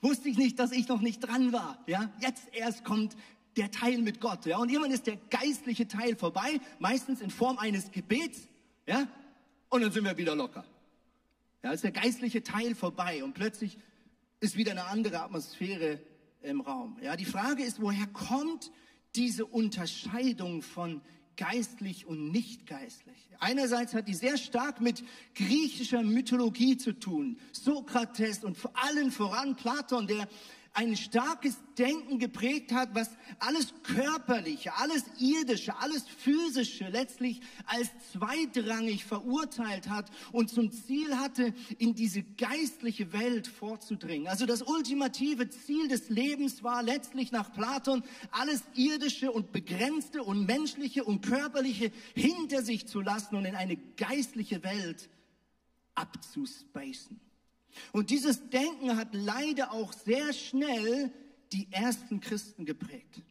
Wusste 0.00 0.30
ich 0.30 0.38
nicht, 0.38 0.58
dass 0.58 0.72
ich 0.72 0.88
noch 0.88 1.02
nicht 1.02 1.20
dran 1.20 1.52
war, 1.52 1.84
ja? 1.86 2.10
Jetzt 2.20 2.48
erst 2.52 2.84
kommt 2.84 3.14
der 3.56 3.70
Teil 3.70 3.98
mit 3.98 4.20
Gott, 4.20 4.46
ja? 4.46 4.56
Und 4.56 4.70
irgendwann 4.70 4.92
ist 4.92 5.06
der 5.06 5.16
geistliche 5.28 5.86
Teil 5.86 6.16
vorbei, 6.16 6.60
meistens 6.78 7.20
in 7.20 7.30
Form 7.30 7.58
eines 7.58 7.90
Gebets, 7.90 8.48
ja? 8.86 9.06
Und 9.70 9.82
dann 9.82 9.92
sind 9.92 10.04
wir 10.04 10.16
wieder 10.18 10.34
locker. 10.34 10.64
Ja, 11.62 11.72
ist 11.72 11.84
der 11.84 11.92
geistliche 11.92 12.42
Teil 12.42 12.74
vorbei 12.74 13.22
und 13.22 13.34
plötzlich 13.34 13.78
ist 14.40 14.56
wieder 14.56 14.72
eine 14.72 14.84
andere 14.86 15.20
Atmosphäre 15.22 16.00
im 16.42 16.60
Raum. 16.60 16.98
Ja, 17.02 17.16
die 17.16 17.24
Frage 17.24 17.62
ist, 17.62 17.80
woher 17.80 18.06
kommt 18.08 18.72
diese 19.14 19.46
Unterscheidung 19.46 20.62
von 20.62 21.02
geistlich 21.36 22.06
und 22.06 22.32
nicht 22.32 22.66
geistlich? 22.66 23.28
Einerseits 23.38 23.94
hat 23.94 24.08
die 24.08 24.14
sehr 24.14 24.38
stark 24.38 24.80
mit 24.80 25.04
griechischer 25.34 26.02
Mythologie 26.02 26.76
zu 26.76 26.92
tun. 26.92 27.38
Sokrates 27.52 28.42
und 28.42 28.56
vor 28.56 28.72
allem 28.74 29.12
voran 29.12 29.54
Platon, 29.54 30.06
der 30.06 30.28
ein 30.72 30.96
starkes 30.96 31.56
Denken 31.76 32.18
geprägt 32.18 32.72
hat, 32.72 32.94
was 32.94 33.10
alles 33.38 33.74
Körperliche, 33.82 34.74
alles 34.76 35.04
Irdische, 35.18 35.76
alles 35.78 36.04
Physische 36.06 36.88
letztlich 36.88 37.40
als 37.66 37.88
zweitrangig 38.12 39.04
verurteilt 39.04 39.88
hat 39.88 40.10
und 40.32 40.48
zum 40.50 40.70
Ziel 40.70 41.16
hatte, 41.16 41.52
in 41.78 41.94
diese 41.94 42.22
geistliche 42.22 43.12
Welt 43.12 43.46
vorzudringen. 43.46 44.28
Also 44.28 44.46
das 44.46 44.62
ultimative 44.62 45.48
Ziel 45.48 45.88
des 45.88 46.08
Lebens 46.08 46.62
war 46.62 46.82
letztlich 46.82 47.32
nach 47.32 47.52
Platon, 47.52 48.02
alles 48.30 48.62
Irdische 48.74 49.32
und 49.32 49.52
Begrenzte 49.52 50.22
und 50.22 50.46
Menschliche 50.46 51.04
und 51.04 51.22
Körperliche 51.22 51.90
hinter 52.14 52.62
sich 52.62 52.86
zu 52.86 53.00
lassen 53.00 53.34
und 53.36 53.44
in 53.44 53.56
eine 53.56 53.76
geistliche 53.76 54.62
Welt 54.62 55.08
abzuspacen. 55.94 57.20
Und 57.92 58.10
dieses 58.10 58.48
Denken 58.50 58.96
hat 58.96 59.08
leider 59.12 59.72
auch 59.72 59.92
sehr 59.92 60.32
schnell 60.32 61.12
die 61.52 61.68
ersten 61.70 62.20
Christen 62.20 62.64
geprägt. 62.64 63.22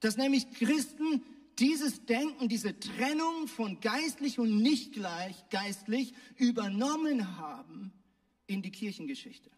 Dass 0.00 0.16
nämlich 0.16 0.50
Christen 0.52 1.22
dieses 1.58 2.04
Denken, 2.06 2.48
diese 2.48 2.78
Trennung 2.78 3.48
von 3.48 3.80
geistlich 3.80 4.38
und 4.38 4.58
nicht 4.58 4.92
gleich 4.92 5.36
geistlich 5.50 6.14
übernommen 6.36 7.36
haben 7.36 7.92
in 8.46 8.62
die 8.62 8.70
Kirchengeschichte. 8.70 9.50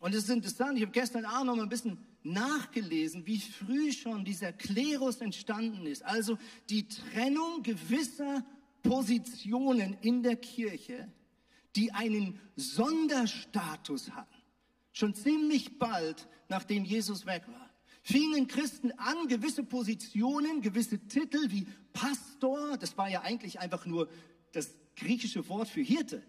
Und 0.00 0.14
es 0.14 0.24
ist 0.24 0.30
interessant, 0.30 0.76
ich 0.76 0.82
habe 0.82 0.92
gestern 0.92 1.24
auch 1.24 1.44
noch 1.44 1.56
mal 1.56 1.62
ein 1.62 1.68
bisschen 1.68 1.98
nachgelesen, 2.22 3.26
wie 3.26 3.38
früh 3.38 3.92
schon 3.92 4.24
dieser 4.24 4.52
Klerus 4.52 5.18
entstanden 5.18 5.86
ist. 5.86 6.02
Also 6.02 6.38
die 6.70 6.88
Trennung 6.88 7.62
gewisser 7.62 8.44
Positionen 8.84 9.96
in 10.02 10.22
der 10.22 10.36
Kirche, 10.36 11.10
die 11.74 11.90
einen 11.90 12.38
Sonderstatus 12.54 14.12
hatten. 14.12 14.36
Schon 14.92 15.14
ziemlich 15.14 15.78
bald, 15.80 16.28
nachdem 16.48 16.84
Jesus 16.84 17.26
weg 17.26 17.48
war, 17.48 17.70
fingen 18.02 18.46
Christen 18.46 18.92
an, 18.92 19.26
gewisse 19.26 19.64
Positionen, 19.64 20.60
gewisse 20.60 21.00
Titel 21.08 21.50
wie 21.50 21.66
Pastor, 21.92 22.76
das 22.76 22.96
war 22.96 23.08
ja 23.10 23.22
eigentlich 23.22 23.58
einfach 23.58 23.86
nur 23.86 24.08
das 24.52 24.76
griechische 24.94 25.48
Wort 25.48 25.68
für 25.68 25.80
Hirte. 25.80 26.22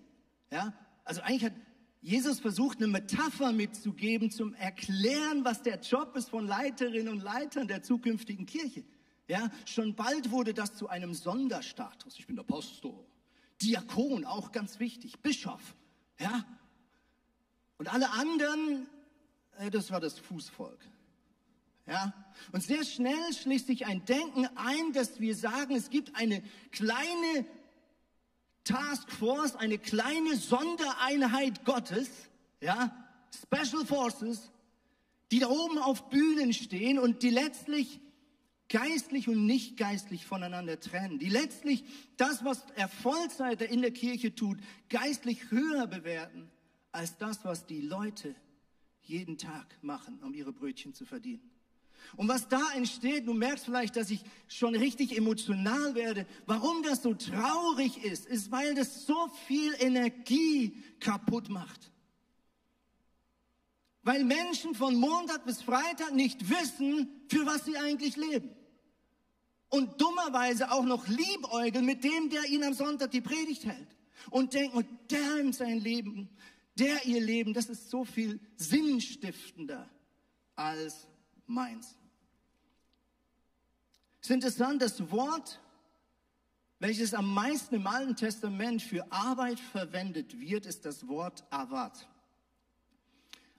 Ja, 0.52 0.74
also 1.04 1.22
eigentlich 1.22 1.44
hat 1.44 1.54
Jesus 2.02 2.40
versucht 2.40 2.78
eine 2.78 2.88
Metapher 2.88 3.52
mitzugeben 3.52 4.32
zum 4.32 4.54
Erklären, 4.54 5.44
was 5.44 5.64
der 5.64 5.80
Job 5.80 6.16
ist 6.16 6.30
von 6.30 6.48
Leiterinnen 6.48 7.10
und 7.10 7.24
Leitern 7.24 7.68
der 7.68 7.82
zukünftigen 7.82 8.46
Kirche. 8.46 8.84
Ja, 9.28 9.50
schon 9.66 9.96
bald 9.96 10.32
wurde 10.32 10.54
das 10.54 10.76
zu 10.76 10.88
einem 10.88 11.14
Sonderstatus. 11.14 12.20
Ich 12.20 12.28
bin 12.28 12.36
der 12.36 12.44
Pastor. 12.44 13.04
Diakon, 13.62 14.26
auch 14.26 14.52
ganz 14.52 14.80
wichtig. 14.80 15.20
Bischof. 15.20 15.76
Ja. 16.20 16.46
Und 17.78 17.92
alle 17.92 18.10
anderen, 18.12 18.88
äh, 19.58 19.72
das 19.72 19.92
war 19.92 20.00
das 20.00 20.20
Fußvolk. 20.20 20.80
Ja. 21.88 22.14
Und 22.52 22.62
sehr 22.62 22.84
schnell 22.84 23.34
schließt 23.34 23.68
sich 23.68 23.86
ein 23.86 24.06
Denken 24.06 24.48
ein, 24.56 24.94
dass 24.94 25.20
wir 25.20 25.36
sagen, 25.36 25.76
es 25.76 25.90
gibt 25.90 26.16
eine 26.16 26.44
kleine 26.72 27.46
Task 28.64 29.12
Force, 29.12 29.56
eine 29.56 29.78
kleine 29.78 30.36
Sondereinheit 30.36 31.66
Gottes, 31.66 32.10
ja, 32.62 32.96
Special 33.44 33.86
Forces, 33.86 34.52
die 35.32 35.40
da 35.40 35.48
oben 35.48 35.78
auf 35.78 36.10
Bühnen 36.10 36.54
stehen 36.54 36.98
und 36.98 37.22
die 37.22 37.30
letztlich 37.30 38.00
geistlich 38.70 39.28
und 39.28 39.46
nicht 39.46 39.78
geistlich 39.78 40.26
voneinander 40.26 40.80
trennen, 40.80 41.20
die 41.20 41.30
letztlich 41.30 41.84
das, 42.18 42.44
was 42.44 42.66
der 42.78 42.88
Vollzeiter 42.88 43.68
in 43.68 43.82
der 43.82 43.92
Kirche 43.92 44.34
tut, 44.34 44.58
geistlich 44.90 45.52
höher 45.52 45.88
bewerten 45.88 46.50
als 46.92 47.18
das, 47.18 47.44
was 47.44 47.66
die 47.66 47.82
Leute 47.82 48.36
jeden 49.02 49.38
Tag 49.38 49.78
machen, 49.82 50.20
um 50.24 50.34
ihre 50.34 50.52
Brötchen 50.52 50.94
zu 50.94 51.06
verdienen. 51.06 51.52
Und 52.16 52.28
was 52.28 52.48
da 52.48 52.62
entsteht, 52.76 53.28
du 53.28 53.34
merkst 53.34 53.66
vielleicht, 53.66 53.96
dass 53.96 54.10
ich 54.10 54.24
schon 54.48 54.76
richtig 54.76 55.18
emotional 55.18 55.96
werde. 55.96 56.26
Warum 56.46 56.84
das 56.84 57.02
so 57.02 57.14
traurig 57.14 58.04
ist, 58.04 58.26
ist, 58.26 58.52
weil 58.52 58.76
das 58.76 59.06
so 59.06 59.28
viel 59.48 59.74
Energie 59.80 60.84
kaputt 61.00 61.50
macht. 61.50 61.92
Weil 64.06 64.24
Menschen 64.24 64.76
von 64.76 64.96
Montag 64.96 65.46
bis 65.46 65.64
Freitag 65.64 66.14
nicht 66.14 66.48
wissen, 66.48 67.10
für 67.28 67.44
was 67.48 67.66
sie 67.66 67.76
eigentlich 67.76 68.16
leben. 68.16 68.56
Und 69.70 70.00
dummerweise 70.00 70.72
auch 70.72 70.86
noch 70.86 71.08
liebäugeln 71.08 71.84
mit 71.84 72.04
dem, 72.04 72.30
der 72.30 72.46
ihnen 72.46 72.66
am 72.66 72.74
Sonntag 72.76 73.10
die 73.10 73.22
Predigt 73.22 73.66
hält. 73.66 73.98
Und 74.30 74.54
denken, 74.54 74.78
und 74.78 74.88
der 75.10 75.40
in 75.40 75.54
sein 75.54 75.80
Leben, 75.80 76.30
der 76.78 77.04
ihr 77.06 77.20
Leben, 77.20 77.56
das 77.56 77.66
ist 77.66 77.90
so 77.90 78.06
viel 78.06 78.40
sinnstiftender 78.58 79.90
als 80.56 81.08
meins. 81.48 81.96
Es 84.22 84.30
ist 84.30 84.36
interessant, 84.36 84.84
das 84.84 85.10
Wort, 85.10 85.60
welches 86.78 87.16
am 87.16 87.34
meisten 87.34 87.74
im 87.74 87.88
Alten 87.88 88.16
Testament 88.16 88.84
für 88.84 89.12
Arbeit 89.12 89.60
verwendet 89.60 90.40
wird, 90.40 90.68
ist 90.68 90.86
das 90.86 91.08
Wort 91.08 91.44
Avat. 91.50 92.08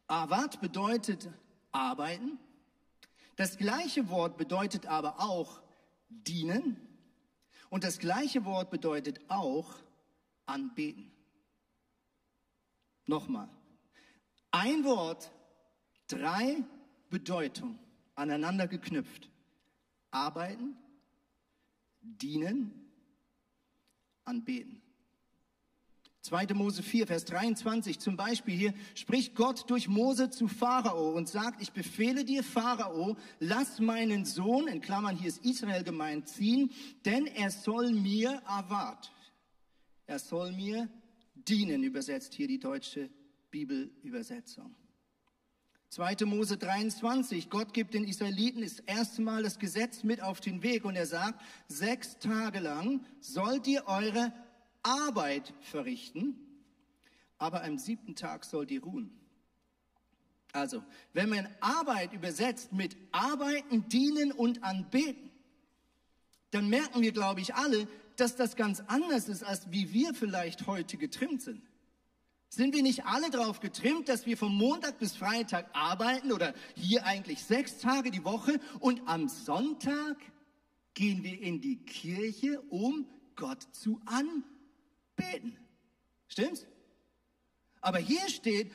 Avat 0.07 0.61
bedeutet 0.61 1.29
arbeiten. 1.73 2.39
Das 3.37 3.59
gleiche 3.59 4.09
Wort 4.09 4.37
bedeutet 4.37 4.87
aber 4.87 5.21
auch 5.21 5.61
dienen. 6.09 6.81
Und 7.69 7.85
das 7.85 7.99
gleiche 7.99 8.45
Wort 8.45 8.71
bedeutet 8.71 9.21
auch 9.29 9.75
anbeten. 10.47 11.11
Nochmal. 13.07 13.49
Ein 14.51 14.85
Wort, 14.85 15.31
drei 16.09 16.65
Bedeutung 17.11 17.79
aneinander 18.15 18.67
geknüpft. 18.69 19.29
Arbeiten, 20.11 20.77
dienen, 22.01 22.91
anbeten. 24.25 24.81
2. 26.26 26.54
Mose 26.54 26.83
4, 26.83 27.06
Vers 27.06 27.25
23 27.25 28.00
zum 28.00 28.16
Beispiel 28.16 28.56
hier 28.56 28.75
spricht 28.95 29.37
Gott 29.37 29.71
durch 29.71 29.87
Mose 29.87 30.28
zu 30.28 30.49
Pharao 30.49 31.11
und 31.11 31.28
sagt, 31.28 31.62
ich 31.62 31.73
befehle 31.73 32.25
dir, 32.25 32.42
Pharao, 32.42 33.16
lass 33.38 33.78
meinen 33.78 34.25
Sohn, 34.25 34.66
in 34.66 34.80
Klammern 34.80 35.16
hier 35.16 35.28
ist 35.28 35.45
Israel 35.45 35.85
gemeint, 35.85 36.28
ziehen, 36.28 36.71
denn 37.04 37.26
er 37.26 37.50
soll 37.50 37.92
mir 37.92 38.42
erwart. 38.46 39.12
Er 40.07 40.18
soll 40.18 40.53
mir 40.53 40.88
dienen, 41.35 41.85
übersetzt 41.85 42.35
hier 42.35 42.48
die 42.48 42.59
deutsche 42.59 43.09
Bibelübersetzung. 43.51 44.74
2. 45.90 46.27
Mose 46.27 46.57
23, 46.57 47.48
Gott 47.48 47.72
gibt 47.72 47.94
den 47.94 48.05
Israeliten 48.05 48.62
das 48.62 48.81
erste 48.81 49.22
Mal 49.22 49.44
das 49.44 49.59
Gesetz 49.59 50.03
mit 50.03 50.20
auf 50.20 50.40
den 50.40 50.62
Weg 50.62 50.85
und 50.85 50.96
er 50.96 51.07
sagt, 51.07 51.40
sechs 51.68 52.18
Tage 52.18 52.59
lang 52.59 53.07
sollt 53.20 53.66
ihr 53.68 53.87
eure 53.87 54.33
Arbeit 54.87 55.53
verrichten, 55.62 56.37
aber 57.38 57.64
am 57.64 57.77
siebten 57.77 58.14
Tag 58.14 58.44
sollt 58.44 58.70
ihr 58.70 58.83
ruhen. 58.83 59.11
Also, 60.53 60.83
wenn 61.12 61.29
man 61.29 61.49
Arbeit 61.61 62.12
übersetzt 62.12 62.72
mit 62.72 62.96
arbeiten, 63.11 63.88
dienen 63.88 64.33
und 64.33 64.62
anbeten, 64.62 65.31
dann 66.53 66.68
merken 66.68 67.03
wir, 67.03 67.12
glaube 67.12 67.40
ich, 67.40 67.55
alle, 67.55 67.88
dass 68.16 68.37
das 68.37 68.57
ganz 68.57 68.81
anders 68.87 69.29
ist, 69.29 69.42
als 69.42 69.70
wie 69.70 69.92
wir 69.92 70.14
vielleicht 70.14 70.66
heute 70.66 70.96
getrimmt 70.96 71.42
sind. 71.42 71.62
Sind 72.49 72.75
wir 72.75 72.83
nicht 72.83 73.05
alle 73.05 73.29
darauf 73.31 73.59
getrimmt, 73.59 74.09
dass 74.09 74.25
wir 74.25 74.38
vom 74.38 74.57
Montag 74.57 74.99
bis 74.99 75.16
Freitag 75.16 75.68
arbeiten 75.75 76.33
oder 76.33 76.55
hier 76.77 77.05
eigentlich 77.05 77.42
sechs 77.42 77.79
Tage 77.79 78.12
die 78.12 78.25
Woche 78.25 78.61
und 78.79 79.03
am 79.07 79.29
Sonntag 79.29 80.16
gehen 80.94 81.25
wir 81.25 81.38
in 81.42 81.61
die 81.61 81.77
Kirche, 81.85 82.61
um 82.70 83.07
Gott 83.35 83.62
zu 83.72 84.01
anbeten? 84.07 84.56
Stimmt's? 86.29 86.66
Aber 87.81 87.98
hier 87.98 88.29
steht, 88.29 88.72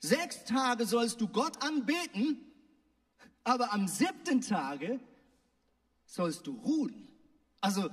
sechs 0.00 0.44
Tage 0.44 0.86
sollst 0.86 1.20
du 1.20 1.28
Gott 1.28 1.62
anbeten, 1.62 2.38
aber 3.44 3.72
am 3.72 3.88
siebten 3.88 4.40
Tage 4.40 5.00
sollst 6.06 6.46
du 6.46 6.52
ruhen. 6.52 7.08
Also 7.60 7.88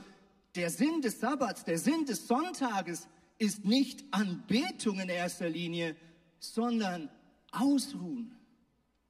der 0.56 0.69
Sinn 0.69 1.02
des 1.02 1.19
Sabbats, 1.19 1.63
der 1.63 1.78
Sinn 1.78 2.06
des 2.06 2.28
Sonntages 2.28 3.08
ist 3.38 3.65
nicht 3.65 4.04
Anbetung 4.12 4.99
in 4.99 5.10
erster 5.10 5.49
Linie, 5.49 5.95
sondern 6.39 7.10
Ausruhen, 7.52 8.36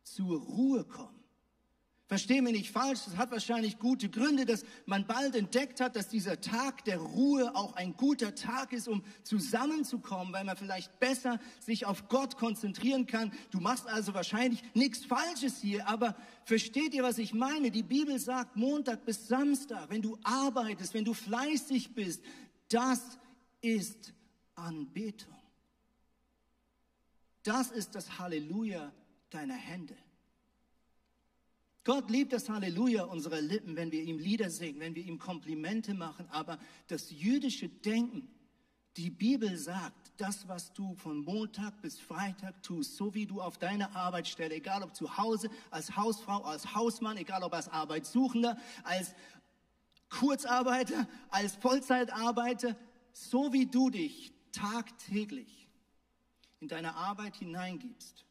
zur 0.03 0.39
Ruhe 0.41 0.83
kommen. 0.85 1.18
Versteh 2.09 2.41
mich 2.41 2.53
nicht 2.53 2.71
falsch, 2.71 3.01
es 3.05 3.17
hat 3.17 3.29
wahrscheinlich 3.29 3.77
gute 3.77 4.09
Gründe, 4.09 4.43
dass 4.43 4.65
man 4.87 5.05
bald 5.05 5.35
entdeckt 5.35 5.79
hat, 5.79 5.95
dass 5.95 6.09
dieser 6.09 6.41
Tag 6.41 6.83
der 6.85 6.97
Ruhe 6.97 7.55
auch 7.55 7.73
ein 7.73 7.95
guter 7.95 8.33
Tag 8.33 8.73
ist, 8.73 8.87
um 8.87 9.03
zusammenzukommen, 9.21 10.33
weil 10.33 10.43
man 10.43 10.57
vielleicht 10.57 10.99
besser 10.99 11.39
sich 11.59 11.85
auf 11.85 12.09
Gott 12.09 12.35
konzentrieren 12.35 13.05
kann. 13.05 13.31
Du 13.51 13.59
machst 13.59 13.85
also 13.85 14.15
wahrscheinlich 14.15 14.63
nichts 14.73 15.05
Falsches 15.05 15.61
hier, 15.61 15.87
aber 15.87 16.15
versteht 16.45 16.95
ihr, 16.95 17.03
was 17.03 17.19
ich 17.19 17.35
meine? 17.35 17.69
Die 17.69 17.83
Bibel 17.83 18.17
sagt 18.17 18.55
Montag 18.55 19.05
bis 19.05 19.27
Samstag, 19.27 19.91
wenn 19.91 20.01
du 20.01 20.17
arbeitest, 20.23 20.95
wenn 20.95 21.05
du 21.05 21.13
fleißig 21.13 21.93
bist, 21.93 22.23
das 22.69 23.19
ist 23.61 24.15
Anbetung. 24.55 25.37
Das 27.43 27.69
ist 27.69 27.93
das 27.93 28.17
Halleluja 28.17 28.91
deiner 29.29 29.53
Hände. 29.53 29.95
Gott 31.83 32.09
liebt 32.09 32.33
das 32.33 32.49
Halleluja 32.49 33.03
unserer 33.03 33.41
Lippen, 33.41 33.75
wenn 33.75 33.91
wir 33.91 34.03
ihm 34.03 34.17
Lieder 34.17 34.49
singen, 34.49 34.79
wenn 34.79 34.95
wir 34.95 35.03
ihm 35.03 35.17
Komplimente 35.17 35.93
machen, 35.93 36.27
aber 36.29 36.59
das 36.87 37.09
jüdische 37.09 37.69
Denken, 37.69 38.29
die 38.97 39.09
Bibel 39.09 39.55
sagt, 39.57 40.11
das, 40.17 40.47
was 40.47 40.73
du 40.73 40.93
von 40.95 41.19
Montag 41.19 41.81
bis 41.81 41.99
Freitag 41.99 42.61
tust, 42.63 42.97
so 42.97 43.13
wie 43.13 43.25
du 43.25 43.41
auf 43.41 43.57
deiner 43.57 43.95
Arbeitsstelle, 43.95 44.55
egal 44.55 44.83
ob 44.83 44.93
zu 44.93 45.17
Hause, 45.17 45.49
als 45.71 45.95
Hausfrau, 45.95 46.41
als 46.43 46.75
Hausmann, 46.75 47.15
egal 47.17 47.43
ob 47.43 47.53
als 47.53 47.69
Arbeitssuchender, 47.69 48.57
als 48.83 49.15
Kurzarbeiter, 50.09 51.07
als 51.29 51.55
Vollzeitarbeiter, 51.55 52.75
so 53.13 53.53
wie 53.53 53.67
du 53.67 53.89
dich 53.89 54.33
tagtäglich 54.51 55.69
in 56.59 56.67
deine 56.67 56.95
Arbeit 56.95 57.37
hineingibst, 57.37 58.25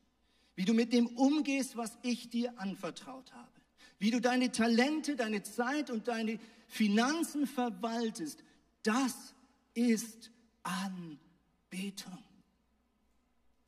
wie 0.58 0.64
du 0.64 0.74
mit 0.74 0.92
dem 0.92 1.06
umgehst, 1.06 1.76
was 1.76 1.96
ich 2.02 2.30
dir 2.30 2.52
anvertraut 2.58 3.32
habe, 3.32 3.52
wie 4.00 4.10
du 4.10 4.20
deine 4.20 4.50
Talente, 4.50 5.14
deine 5.14 5.44
Zeit 5.44 5.88
und 5.88 6.08
deine 6.08 6.40
Finanzen 6.66 7.46
verwaltest, 7.46 8.42
das 8.82 9.36
ist 9.74 10.32
Anbetung. 10.64 12.18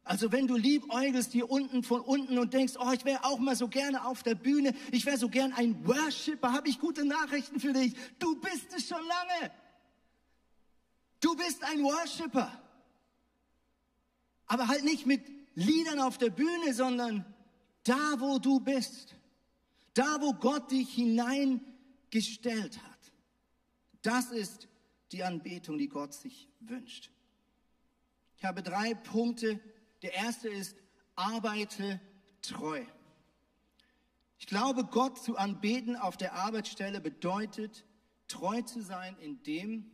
Also 0.03 0.33
wenn 0.33 0.49
du 0.49 0.57
liebäugelst 0.57 1.31
hier 1.31 1.49
unten 1.49 1.85
von 1.85 2.01
unten 2.01 2.39
und 2.39 2.55
denkst, 2.55 2.73
oh, 2.77 2.91
ich 2.91 3.05
wäre 3.05 3.23
auch 3.23 3.39
mal 3.39 3.55
so 3.55 3.69
gerne 3.69 4.05
auf 4.05 4.25
der 4.25 4.35
Bühne, 4.35 4.75
ich 4.91 5.07
wäre 5.07 5.17
so 5.17 5.29
gern 5.29 5.53
ein 5.53 5.87
Worshipper, 5.87 6.53
habe 6.53 6.69
ich 6.69 6.81
gute 6.81 7.05
Nachrichten 7.05 7.61
für 7.61 7.73
dich. 7.73 7.95
Du 8.19 8.35
bist 8.41 8.67
es 8.77 8.89
schon 8.89 9.07
lange. 9.07 9.53
Du 11.21 11.37
bist 11.37 11.63
ein 11.63 11.85
Worshipper. 11.85 12.51
Aber 14.47 14.67
halt 14.67 14.83
nicht 14.83 15.07
mit 15.07 15.40
Liedern 15.61 16.01
auf 16.01 16.19
der 16.19 16.31
Bühne, 16.31 16.73
sondern 16.73 17.25
da, 17.85 18.15
wo 18.19 18.39
du 18.39 18.61
bist. 18.61 19.15
Da, 19.95 20.21
wo 20.21 20.33
Gott 20.33 20.71
dich 20.71 20.95
hineingestellt 20.95 22.83
hat. 22.83 23.13
Das 24.03 24.31
ist 24.31 24.69
die 25.13 25.23
Anbetung, 25.23 25.79
die 25.79 25.89
Gott 25.89 26.15
sich 26.15 26.49
wünscht. 26.61 27.11
Ich 28.37 28.45
habe 28.45 28.63
drei 28.63 28.95
Punkte, 28.95 29.61
Der 30.03 30.15
erste 30.15 30.49
ist, 30.49 30.75
arbeite 31.15 32.01
treu. 32.41 32.83
Ich 34.39 34.47
glaube, 34.47 34.85
Gott 34.85 35.23
zu 35.23 35.37
anbeten 35.37 35.95
auf 35.95 36.17
der 36.17 36.33
Arbeitsstelle 36.33 37.03
bedeutet, 37.03 37.85
treu 38.29 38.63
zu 38.63 38.81
sein 38.81 39.15
in 39.19 39.43
dem, 39.43 39.91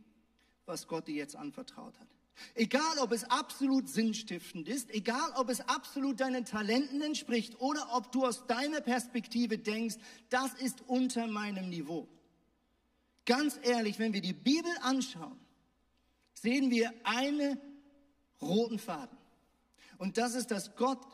was 0.65 0.87
Gott 0.87 1.09
dir 1.09 1.15
jetzt 1.15 1.35
anvertraut 1.35 1.99
hat. 1.99 2.16
Egal, 2.55 2.99
ob 2.99 3.11
es 3.11 3.23
absolut 3.25 3.89
sinnstiftend 3.89 4.67
ist, 4.67 4.89
egal, 4.91 5.31
ob 5.35 5.49
es 5.49 5.61
absolut 5.61 6.19
deinen 6.19 6.45
Talenten 6.45 7.01
entspricht 7.01 7.59
oder 7.59 7.95
ob 7.95 8.11
du 8.11 8.25
aus 8.25 8.45
deiner 8.47 8.81
Perspektive 8.81 9.57
denkst, 9.57 9.95
das 10.29 10.53
ist 10.55 10.81
unter 10.87 11.27
meinem 11.27 11.69
Niveau. 11.69 12.07
Ganz 13.25 13.59
ehrlich, 13.63 13.99
wenn 13.99 14.13
wir 14.13 14.21
die 14.21 14.33
Bibel 14.33 14.71
anschauen, 14.81 15.37
sehen 16.33 16.69
wir 16.71 16.93
einen 17.03 17.59
roten 18.41 18.79
Faden. 18.79 19.17
Und 19.97 20.17
das 20.17 20.35
ist, 20.35 20.51
dass 20.51 20.75
Gott 20.75 21.05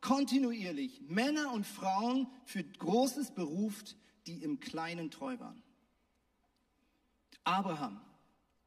kontinuierlich 0.00 1.02
Männer 1.08 1.52
und 1.52 1.66
Frauen 1.66 2.28
für 2.44 2.62
Großes 2.62 3.32
beruft, 3.32 3.96
die 4.26 4.42
im 4.42 4.60
Kleinen 4.60 5.10
treu 5.10 5.38
waren. 5.38 5.62
Abraham, 7.44 8.00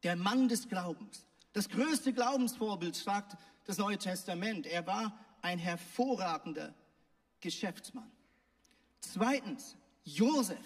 der 0.03 0.15
Mann 0.15 0.47
des 0.47 0.67
Glaubens, 0.67 1.25
das 1.53 1.69
größte 1.69 2.13
Glaubensvorbild, 2.13 2.95
sagt 2.95 3.37
das 3.65 3.77
Neue 3.77 3.97
Testament. 3.97 4.65
Er 4.65 4.87
war 4.87 5.17
ein 5.41 5.59
hervorragender 5.59 6.73
Geschäftsmann. 7.39 8.11
Zweitens, 9.01 9.75
Josef, 10.03 10.65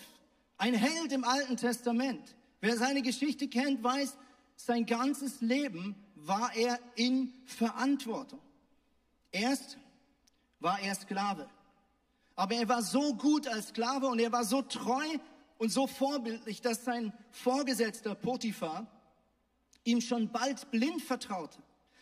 ein 0.58 0.74
Held 0.74 1.12
im 1.12 1.24
Alten 1.24 1.58
Testament. 1.58 2.36
Wer 2.62 2.78
seine 2.78 3.02
Geschichte 3.02 3.48
kennt, 3.48 3.84
weiß, 3.84 4.18
sein 4.56 4.86
ganzes 4.86 5.42
Leben 5.42 5.96
war 6.16 6.56
er 6.56 6.80
in 6.96 7.34
Verantwortung. 7.46 8.40
Erst 9.32 9.78
war 10.60 10.80
er 10.80 10.96
Sklave. 10.96 11.50
Aber 12.36 12.56
er 12.56 12.68
war 12.68 12.82
so 12.82 13.16
gut 13.16 13.48
als 13.48 13.70
Sklave 13.70 14.08
und 14.08 14.20
er 14.20 14.32
war 14.32 14.44
so 14.44 14.62
treu 14.62 15.06
und 15.58 15.70
so 15.70 15.88
vorbildlich, 15.88 16.62
dass 16.62 16.84
sein 16.84 17.14
Vorgesetzter 17.32 18.16
Potiphar 18.16 18.88
ihm 19.86 20.02
schon 20.02 20.30
bald 20.32 20.70
blind 20.72 21.02
vertraute, 21.02 21.60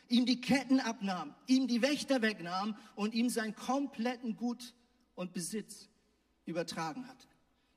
ihm 0.10 0.26
die 0.26 0.42
Ketten 0.42 0.80
abnahm, 0.80 1.36
ihm 1.46 1.68
die 1.68 1.84
Wächter 1.84 2.22
wegnahm 2.22 2.76
und 2.96 3.14
ihm 3.14 3.30
seinen 3.30 3.56
kompletten 3.56 4.36
Gut 4.36 4.74
und 5.14 5.34
Besitz 5.34 5.90
übertragen 6.46 7.08
hatte. 7.08 7.28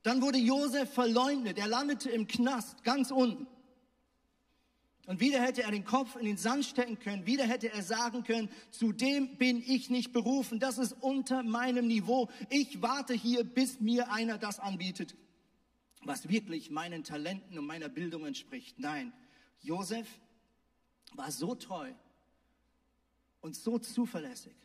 Dann 0.01 0.21
wurde 0.21 0.37
Josef 0.37 0.91
verleumdet, 0.91 1.57
er 1.59 1.67
landete 1.67 2.09
im 2.09 2.27
Knast, 2.27 2.83
ganz 2.83 3.11
unten. 3.11 3.45
Und 5.05 5.21
wieder 5.21 5.41
hätte 5.41 5.63
er 5.63 5.71
den 5.71 5.85
Kopf 5.85 6.17
in 6.17 6.25
den 6.25 6.35
Sand 6.35 6.65
stecken 6.65 6.99
können, 6.99 7.25
wieder 7.25 7.45
hätte 7.45 7.71
er 7.71 7.81
sagen 7.81 8.23
können, 8.23 8.49
zu 8.71 8.91
dem 8.91 9.37
bin 9.37 9.63
ich 9.65 9.89
nicht 9.89 10.11
berufen, 10.11 10.59
das 10.59 10.77
ist 10.77 10.93
unter 10.99 11.43
meinem 11.43 11.87
Niveau. 11.87 12.29
Ich 12.49 12.81
warte 12.81 13.13
hier, 13.13 13.45
bis 13.45 13.79
mir 13.79 14.11
einer 14.11 14.37
das 14.37 14.59
anbietet, 14.59 15.15
was 16.03 16.27
wirklich 16.27 16.71
meinen 16.71 17.05
Talenten 17.05 17.57
und 17.57 17.65
meiner 17.65 17.87
Bildung 17.87 18.25
entspricht. 18.25 18.79
Nein, 18.79 19.13
Josef 19.61 20.07
war 21.13 21.31
so 21.31 21.55
treu 21.55 21.91
und 23.41 23.55
so 23.55 23.79
zuverlässig 23.79 24.55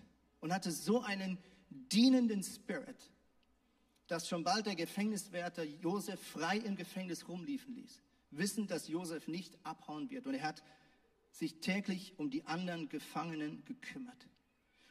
und 0.40 0.52
hatte 0.52 0.70
so 0.70 1.02
einen 1.02 1.38
dienenden 1.70 2.42
Spirit, 2.42 3.10
dass 4.06 4.28
schon 4.28 4.44
bald 4.44 4.66
der 4.66 4.74
Gefängniswärter 4.74 5.64
Josef 5.64 6.20
frei 6.20 6.58
im 6.58 6.76
Gefängnis 6.76 7.28
rumliefen 7.28 7.74
ließ, 7.74 8.02
wissend, 8.30 8.70
dass 8.70 8.88
Josef 8.88 9.28
nicht 9.28 9.56
abhauen 9.64 10.10
wird. 10.10 10.26
Und 10.26 10.34
er 10.34 10.42
hat 10.42 10.62
sich 11.30 11.60
täglich 11.60 12.18
um 12.18 12.30
die 12.30 12.44
anderen 12.44 12.88
Gefangenen 12.88 13.64
gekümmert. 13.64 14.28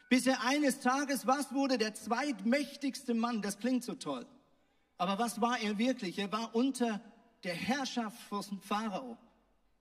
Bis 0.10 0.28
er 0.28 0.44
eines 0.44 0.80
Tages, 0.80 1.28
was 1.28 1.54
wurde 1.54 1.78
der 1.78 1.94
zweitmächtigste 1.94 3.14
Mann? 3.14 3.42
Das 3.42 3.60
klingt 3.60 3.84
so 3.84 3.96
toll. 3.96 4.26
Aber 4.98 5.18
was 5.20 5.40
war 5.40 5.60
er 5.60 5.78
wirklich? 5.78 6.20
Er 6.20 6.32
war 6.32 6.54
unter 6.56 7.02
der 7.44 7.56
Herrschaft 7.56 8.20
von 8.24 8.60
Pharao 8.62 9.18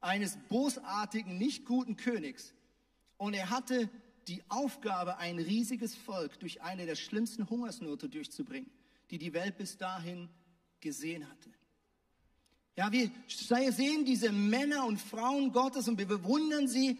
eines 0.00 0.38
bosartigen, 0.48 1.38
nicht 1.38 1.64
guten 1.64 1.96
Königs. 1.96 2.54
Und 3.16 3.34
er 3.34 3.50
hatte 3.50 3.90
die 4.28 4.42
Aufgabe, 4.48 5.18
ein 5.18 5.38
riesiges 5.38 5.94
Volk 5.94 6.38
durch 6.40 6.62
eine 6.62 6.86
der 6.86 6.94
schlimmsten 6.94 7.48
Hungersnote 7.50 8.08
durchzubringen, 8.08 8.70
die 9.10 9.18
die 9.18 9.32
Welt 9.32 9.56
bis 9.56 9.76
dahin 9.76 10.28
gesehen 10.80 11.28
hatte. 11.28 11.50
Ja, 12.76 12.90
wir 12.92 13.10
sehen 13.72 14.04
diese 14.04 14.32
Männer 14.32 14.86
und 14.86 15.00
Frauen 15.00 15.52
Gottes 15.52 15.88
und 15.88 15.98
wir 15.98 16.06
bewundern 16.06 16.68
sie. 16.68 16.98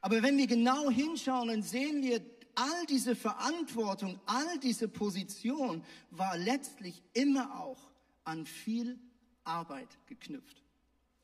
Aber 0.00 0.22
wenn 0.22 0.38
wir 0.38 0.46
genau 0.46 0.90
hinschauen, 0.90 1.48
dann 1.48 1.62
sehen 1.62 2.02
wir, 2.02 2.20
all 2.54 2.86
diese 2.86 3.14
Verantwortung, 3.14 4.18
all 4.26 4.58
diese 4.58 4.88
Position 4.88 5.84
war 6.10 6.36
letztlich 6.36 7.02
immer 7.12 7.60
auch 7.60 7.78
an 8.24 8.46
viel 8.46 8.98
Arbeit 9.44 9.88
geknüpft. 10.06 10.62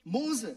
Mose 0.05 0.57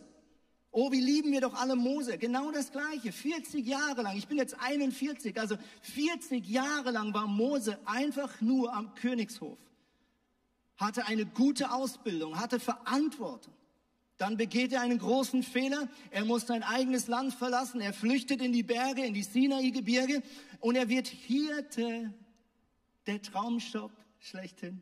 Oh, 0.72 0.92
wie 0.92 1.02
lieben 1.02 1.32
wir 1.32 1.42
doch 1.42 1.54
alle 1.54 1.76
Mose. 1.76 2.18
Genau 2.18 2.52
das 2.52 2.72
Gleiche. 2.72 3.12
40 3.12 3.66
Jahre 3.66 4.02
lang. 4.04 4.18
Ich 4.18 4.28
bin 4.28 4.38
jetzt 4.38 4.60
41. 4.60 5.40
Also 5.40 5.58
40 5.82 6.48
Jahre 6.48 6.92
lang 6.92 7.14
war 7.14 7.28
Mose 7.28 7.80
einfach 7.86 8.42
nur 8.42 8.74
am 8.74 8.94
Königshof. 8.96 9.58
Hatte 10.76 11.08
eine 11.08 11.26
gute 11.26 11.72
Ausbildung, 11.72 12.40
hatte 12.40 12.60
Verantwortung. 12.60 13.54
Dann 14.18 14.36
begeht 14.38 14.74
er 14.74 14.82
einen 14.82 14.98
großen 14.98 15.44
Fehler. 15.44 15.88
Er 16.10 16.26
muss 16.26 16.48
sein 16.48 16.64
eigenes 16.64 17.08
Land 17.08 17.34
verlassen. 17.34 17.82
Er 17.82 17.94
flüchtet 17.94 18.42
in 18.42 18.52
die 18.52 18.64
Berge, 18.64 19.06
in 19.06 19.14
die 19.14 19.24
Sinai-Gebirge. 19.24 20.24
Und 20.60 20.76
er 20.76 20.90
wird 20.90 21.08
Hirte. 21.08 22.14
Der 23.06 23.22
Traumstopp 23.22 23.92
schlechthin. 24.20 24.82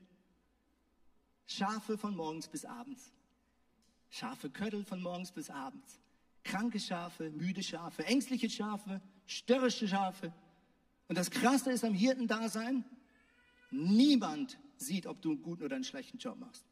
Schafe 1.47 1.97
von 1.97 2.15
morgens 2.15 2.47
bis 2.47 2.65
abends. 2.65 3.14
Schafe 4.17 4.49
Köttel 4.49 4.85
von 4.85 5.01
morgens 5.01 5.33
bis 5.33 5.49
abends. 5.49 5.99
Kranke 6.45 6.79
Schafe, 6.79 7.31
müde 7.31 7.61
Schafe, 7.61 8.05
ängstliche 8.05 8.49
Schafe, 8.49 9.01
störrische 9.25 9.89
Schafe. 9.89 10.31
Und 11.09 11.17
das 11.17 11.29
Krasse 11.29 11.71
ist 11.73 11.83
am 11.83 11.93
Hirtendasein, 11.93 12.85
niemand 13.71 14.57
sieht, 14.77 15.05
ob 15.05 15.21
du 15.21 15.31
einen 15.31 15.41
guten 15.41 15.63
oder 15.63 15.75
einen 15.75 15.83
schlechten 15.83 16.17
Job 16.17 16.39
machst. 16.39 16.63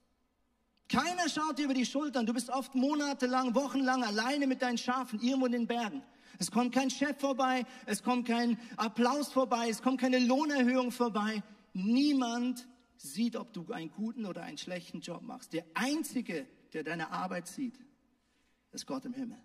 Keiner 0.88 1.27
schaut 1.27 1.58
dir 1.58 1.65
über 1.65 1.73
die 1.73 1.86
Schultern. 1.86 2.25
Du 2.25 2.34
bist 2.34 2.49
oft 2.49 2.75
monatelang, 2.75 3.53
wochenlang 3.56 4.06
alleine 4.06 4.47
mit 4.47 4.62
deinen 4.62 4.77
Schafen 4.77 5.19
irgendwo 5.19 5.47
in 5.47 5.51
den 5.51 5.67
Bergen. 5.67 6.01
Es 6.39 6.49
kommt 6.49 6.73
kein 6.73 6.89
Chef 6.89 7.19
vorbei, 7.19 7.65
es 7.86 8.03
kommt 8.03 8.25
kein 8.25 8.58
Applaus 8.77 9.34
vorbei, 9.34 9.67
es 9.67 9.82
kommt 9.82 9.99
keine 9.99 10.19
Lohnerhöhung 10.19 10.91
vorbei. 10.93 11.43
Niemand 11.73 12.69
sieht, 12.95 13.36
ob 13.36 13.51
du 13.51 13.69
einen 13.73 13.91
guten 13.91 14.25
oder 14.25 14.43
einen 14.43 14.58
schlechten 14.58 15.01
Job 15.01 15.23
machst. 15.23 15.51
Der 15.51 15.65
einzige, 15.73 16.47
der 16.73 16.83
deine 16.83 17.12
Arbeit 17.12 17.47
sieht, 17.47 17.79
ist 18.71 18.86
Gott 18.86 19.05
im 19.05 19.13
Himmel. 19.13 19.41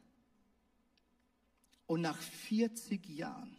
Und 1.86 2.00
nach 2.00 2.18
40 2.18 3.08
Jahren 3.08 3.56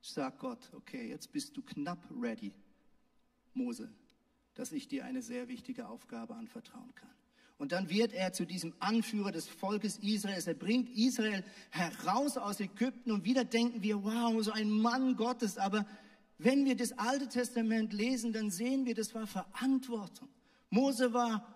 sagt 0.00 0.40
Gott, 0.40 0.70
okay, 0.72 1.08
jetzt 1.08 1.32
bist 1.32 1.56
du 1.56 1.62
knapp 1.62 2.04
ready, 2.20 2.52
Mose, 3.54 3.92
dass 4.54 4.72
ich 4.72 4.88
dir 4.88 5.04
eine 5.04 5.22
sehr 5.22 5.48
wichtige 5.48 5.88
Aufgabe 5.88 6.34
anvertrauen 6.34 6.94
kann. 6.94 7.10
Und 7.58 7.70
dann 7.70 7.88
wird 7.90 8.12
er 8.12 8.32
zu 8.32 8.44
diesem 8.44 8.74
Anführer 8.80 9.30
des 9.30 9.46
Volkes 9.46 9.98
Israels. 9.98 10.48
Er 10.48 10.54
bringt 10.54 10.90
Israel 10.90 11.44
heraus 11.70 12.36
aus 12.36 12.58
Ägypten 12.58 13.12
und 13.12 13.24
wieder 13.24 13.44
denken 13.44 13.82
wir, 13.82 14.02
wow, 14.02 14.42
so 14.42 14.50
ein 14.50 14.68
Mann 14.68 15.14
Gottes. 15.14 15.58
Aber 15.58 15.86
wenn 16.38 16.64
wir 16.64 16.74
das 16.74 16.98
Alte 16.98 17.28
Testament 17.28 17.92
lesen, 17.92 18.32
dann 18.32 18.50
sehen 18.50 18.84
wir, 18.84 18.96
das 18.96 19.14
war 19.14 19.28
Verantwortung. 19.28 20.28
Mose 20.70 21.12
war 21.12 21.51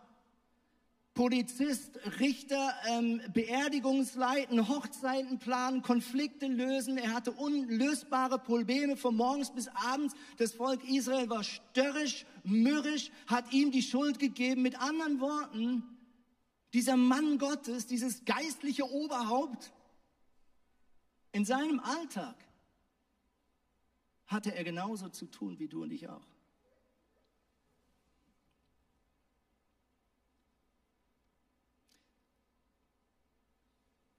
Polizist, 1.16 1.98
Richter, 2.20 2.74
ähm, 2.88 3.22
Beerdigungsleiten, 3.33 4.68
Hochzeiten 4.68 5.38
planen, 5.38 5.81
Konflikte 5.83 6.46
lösen. 6.46 6.98
Er 6.98 7.14
hatte 7.14 7.33
unlösbare 7.33 8.38
Probleme 8.38 8.98
von 8.98 9.16
morgens 9.16 9.50
bis 9.50 9.66
abends. 9.68 10.14
Das 10.37 10.52
Volk 10.52 10.85
Israel 10.85 11.29
war 11.31 11.42
störrisch, 11.42 12.26
mürrisch, 12.44 13.11
hat 13.26 13.52
ihm 13.52 13.72
die 13.72 13.83
Schuld 13.83 14.18
gegeben. 14.18 14.61
Mit 14.61 14.79
anderen 14.79 15.18
Worten, 15.18 15.83
dieser 16.74 16.98
Mann 16.98 17.38
Gottes, 17.38 17.87
dieses 17.87 18.26
geistliche 18.26 18.88
Oberhaupt, 18.88 19.72
in 21.33 21.46
seinem 21.46 21.81
Alltag 21.81 22.37
hatte 24.26 24.55
er 24.55 24.64
genauso 24.64 25.09
zu 25.09 25.26
tun 25.26 25.59
wie 25.59 25.68
du 25.68 25.83
und 25.83 25.92
ich 25.92 26.09
auch. 26.09 26.26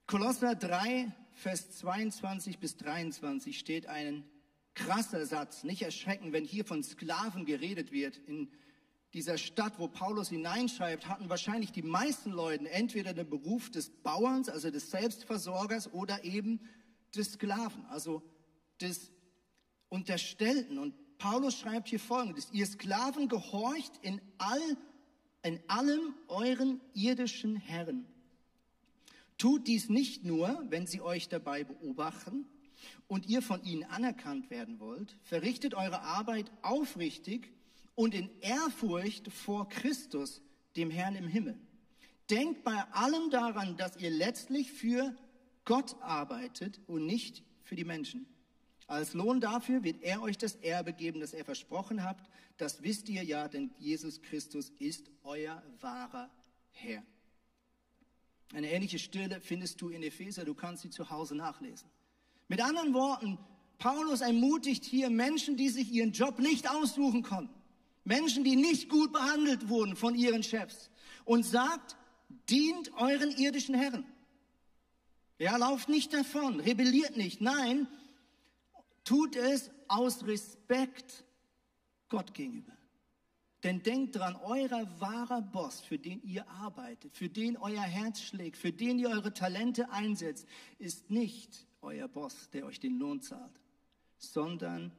Kolosser 0.08 0.54
3, 0.54 1.12
Vers 1.34 1.70
22 1.80 2.58
bis 2.58 2.78
23 2.78 3.58
steht 3.58 3.88
ein 3.88 4.24
krasser 4.72 5.26
Satz. 5.26 5.64
Nicht 5.64 5.82
erschrecken, 5.82 6.32
wenn 6.32 6.46
hier 6.46 6.64
von 6.64 6.82
Sklaven 6.82 7.44
geredet 7.44 7.92
wird. 7.92 8.16
In 8.26 8.50
dieser 9.12 9.36
Stadt, 9.36 9.74
wo 9.78 9.86
Paulus 9.86 10.30
hineinschreibt, 10.30 11.08
hatten 11.08 11.28
wahrscheinlich 11.28 11.72
die 11.72 11.82
meisten 11.82 12.30
Leute 12.30 12.70
entweder 12.70 13.12
den 13.12 13.28
Beruf 13.28 13.70
des 13.70 13.90
Bauerns, 13.90 14.48
also 14.48 14.70
des 14.70 14.90
Selbstversorgers, 14.90 15.92
oder 15.92 16.24
eben 16.24 16.58
des 17.14 17.34
Sklaven, 17.34 17.84
also 17.90 18.22
des 18.80 19.12
unterstellten. 19.90 20.78
Und 20.78 21.18
Paulus 21.18 21.58
schreibt 21.58 21.88
hier 21.88 22.00
folgendes, 22.00 22.48
ihr 22.50 22.64
Sklaven 22.64 23.28
gehorcht 23.28 23.92
in, 24.00 24.22
all, 24.38 24.78
in 25.42 25.60
allem 25.68 26.14
euren 26.28 26.80
irdischen 26.94 27.56
Herren. 27.56 28.06
Tut 29.38 29.68
dies 29.68 29.88
nicht 29.88 30.24
nur, 30.24 30.64
wenn 30.68 30.86
sie 30.86 31.00
euch 31.00 31.28
dabei 31.28 31.64
beobachten 31.64 32.46
und 33.06 33.26
ihr 33.26 33.40
von 33.40 33.62
ihnen 33.62 33.84
anerkannt 33.84 34.50
werden 34.50 34.80
wollt, 34.80 35.16
verrichtet 35.22 35.74
eure 35.74 36.02
Arbeit 36.02 36.50
aufrichtig 36.62 37.52
und 37.94 38.14
in 38.14 38.28
Ehrfurcht 38.40 39.32
vor 39.32 39.68
Christus, 39.68 40.42
dem 40.76 40.90
Herrn 40.90 41.14
im 41.14 41.28
Himmel. 41.28 41.58
Denkt 42.30 42.62
bei 42.64 42.76
allem 42.92 43.30
daran, 43.30 43.76
dass 43.76 43.96
ihr 43.96 44.10
letztlich 44.10 44.70
für 44.70 45.16
Gott 45.64 45.96
arbeitet 46.00 46.80
und 46.86 47.06
nicht 47.06 47.42
für 47.62 47.76
die 47.76 47.84
Menschen. 47.84 48.26
Als 48.86 49.14
Lohn 49.14 49.40
dafür 49.40 49.84
wird 49.84 50.02
er 50.02 50.22
euch 50.22 50.38
das 50.38 50.56
Erbe 50.56 50.92
geben, 50.92 51.20
das 51.20 51.32
er 51.32 51.44
versprochen 51.44 52.02
habt. 52.02 52.28
Das 52.56 52.82
wisst 52.82 53.08
ihr 53.08 53.22
ja, 53.22 53.46
denn 53.46 53.70
Jesus 53.78 54.20
Christus 54.22 54.70
ist 54.78 55.10
euer 55.22 55.62
wahrer 55.80 56.30
Herr. 56.70 57.02
Eine 58.52 58.70
ähnliche 58.70 58.98
Stelle 58.98 59.40
findest 59.40 59.80
du 59.80 59.90
in 59.90 60.02
Epheser, 60.02 60.44
du 60.44 60.54
kannst 60.54 60.82
sie 60.82 60.90
zu 60.90 61.10
Hause 61.10 61.34
nachlesen. 61.34 61.88
Mit 62.48 62.60
anderen 62.62 62.94
Worten, 62.94 63.38
Paulus 63.78 64.20
ermutigt 64.20 64.84
hier 64.84 65.10
Menschen, 65.10 65.56
die 65.56 65.68
sich 65.68 65.90
ihren 65.92 66.12
Job 66.12 66.38
nicht 66.38 66.68
aussuchen 66.68 67.22
konnten, 67.22 67.54
Menschen, 68.04 68.42
die 68.44 68.56
nicht 68.56 68.88
gut 68.88 69.12
behandelt 69.12 69.68
wurden 69.68 69.96
von 69.96 70.14
ihren 70.14 70.42
Chefs 70.42 70.90
und 71.24 71.44
sagt, 71.44 71.96
dient 72.48 72.92
euren 72.94 73.30
irdischen 73.30 73.74
Herren. 73.74 74.06
Ja, 75.38 75.56
lauft 75.56 75.88
nicht 75.88 76.12
davon, 76.14 76.58
rebelliert 76.60 77.16
nicht. 77.16 77.40
Nein, 77.40 77.86
Tut 79.08 79.36
es 79.36 79.70
aus 79.86 80.26
Respekt 80.26 81.24
Gott 82.10 82.34
gegenüber. 82.34 82.76
Denn 83.64 83.82
denkt 83.82 84.16
dran, 84.16 84.36
euer 84.36 84.88
wahrer 85.00 85.42
Boss, 85.42 85.80
für 85.80 85.98
den 85.98 86.22
ihr 86.22 86.48
arbeitet, 86.48 87.16
für 87.16 87.28
den 87.28 87.56
euer 87.56 87.82
Herz 87.82 88.20
schlägt, 88.20 88.56
für 88.56 88.72
den 88.72 88.98
ihr 88.98 89.08
eure 89.08 89.34
Talente 89.34 89.90
einsetzt, 89.90 90.46
ist 90.78 91.10
nicht 91.10 91.66
euer 91.82 92.06
Boss, 92.06 92.50
der 92.50 92.66
euch 92.66 92.78
den 92.78 92.98
Lohn 92.98 93.20
zahlt, 93.20 93.60
sondern 94.16 94.92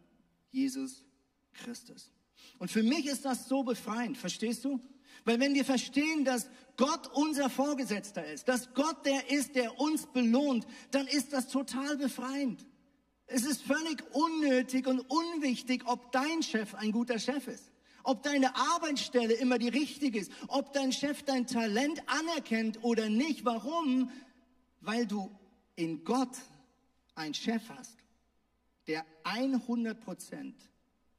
Jesus 0.51 1.05
Christus. 1.53 2.11
Und 2.57 2.69
für 2.69 2.83
mich 2.83 3.05
ist 3.05 3.23
das 3.23 3.47
so 3.47 3.63
befreiend, 3.63 4.17
verstehst 4.17 4.65
du? 4.65 4.81
Weil 5.25 5.39
wenn 5.39 5.53
wir 5.53 5.65
verstehen, 5.65 6.25
dass 6.25 6.49
Gott 6.77 7.07
unser 7.13 7.49
Vorgesetzter 7.49 8.25
ist, 8.25 8.47
dass 8.47 8.73
Gott 8.73 9.05
der 9.05 9.29
ist, 9.31 9.55
der 9.55 9.79
uns 9.79 10.05
belohnt, 10.07 10.65
dann 10.91 11.07
ist 11.07 11.33
das 11.33 11.47
total 11.47 11.97
befreiend. 11.97 12.65
Es 13.27 13.43
ist 13.43 13.61
völlig 13.61 14.03
unnötig 14.13 14.87
und 14.87 15.01
unwichtig, 15.01 15.83
ob 15.85 16.11
dein 16.11 16.41
Chef 16.41 16.73
ein 16.75 16.91
guter 16.91 17.19
Chef 17.19 17.47
ist, 17.47 17.71
ob 18.03 18.23
deine 18.23 18.55
Arbeitsstelle 18.55 19.33
immer 19.33 19.57
die 19.57 19.69
richtige 19.69 20.19
ist, 20.19 20.31
ob 20.47 20.73
dein 20.73 20.91
Chef 20.91 21.23
dein 21.23 21.47
Talent 21.47 22.01
anerkennt 22.07 22.83
oder 22.83 23.09
nicht. 23.09 23.45
Warum? 23.45 24.11
Weil 24.81 25.05
du 25.05 25.29
in 25.75 26.03
Gott 26.03 26.37
einen 27.15 27.33
Chef 27.33 27.61
hast, 27.69 27.97
der 28.87 29.05
100 29.23 29.99
Prozent 29.99 30.55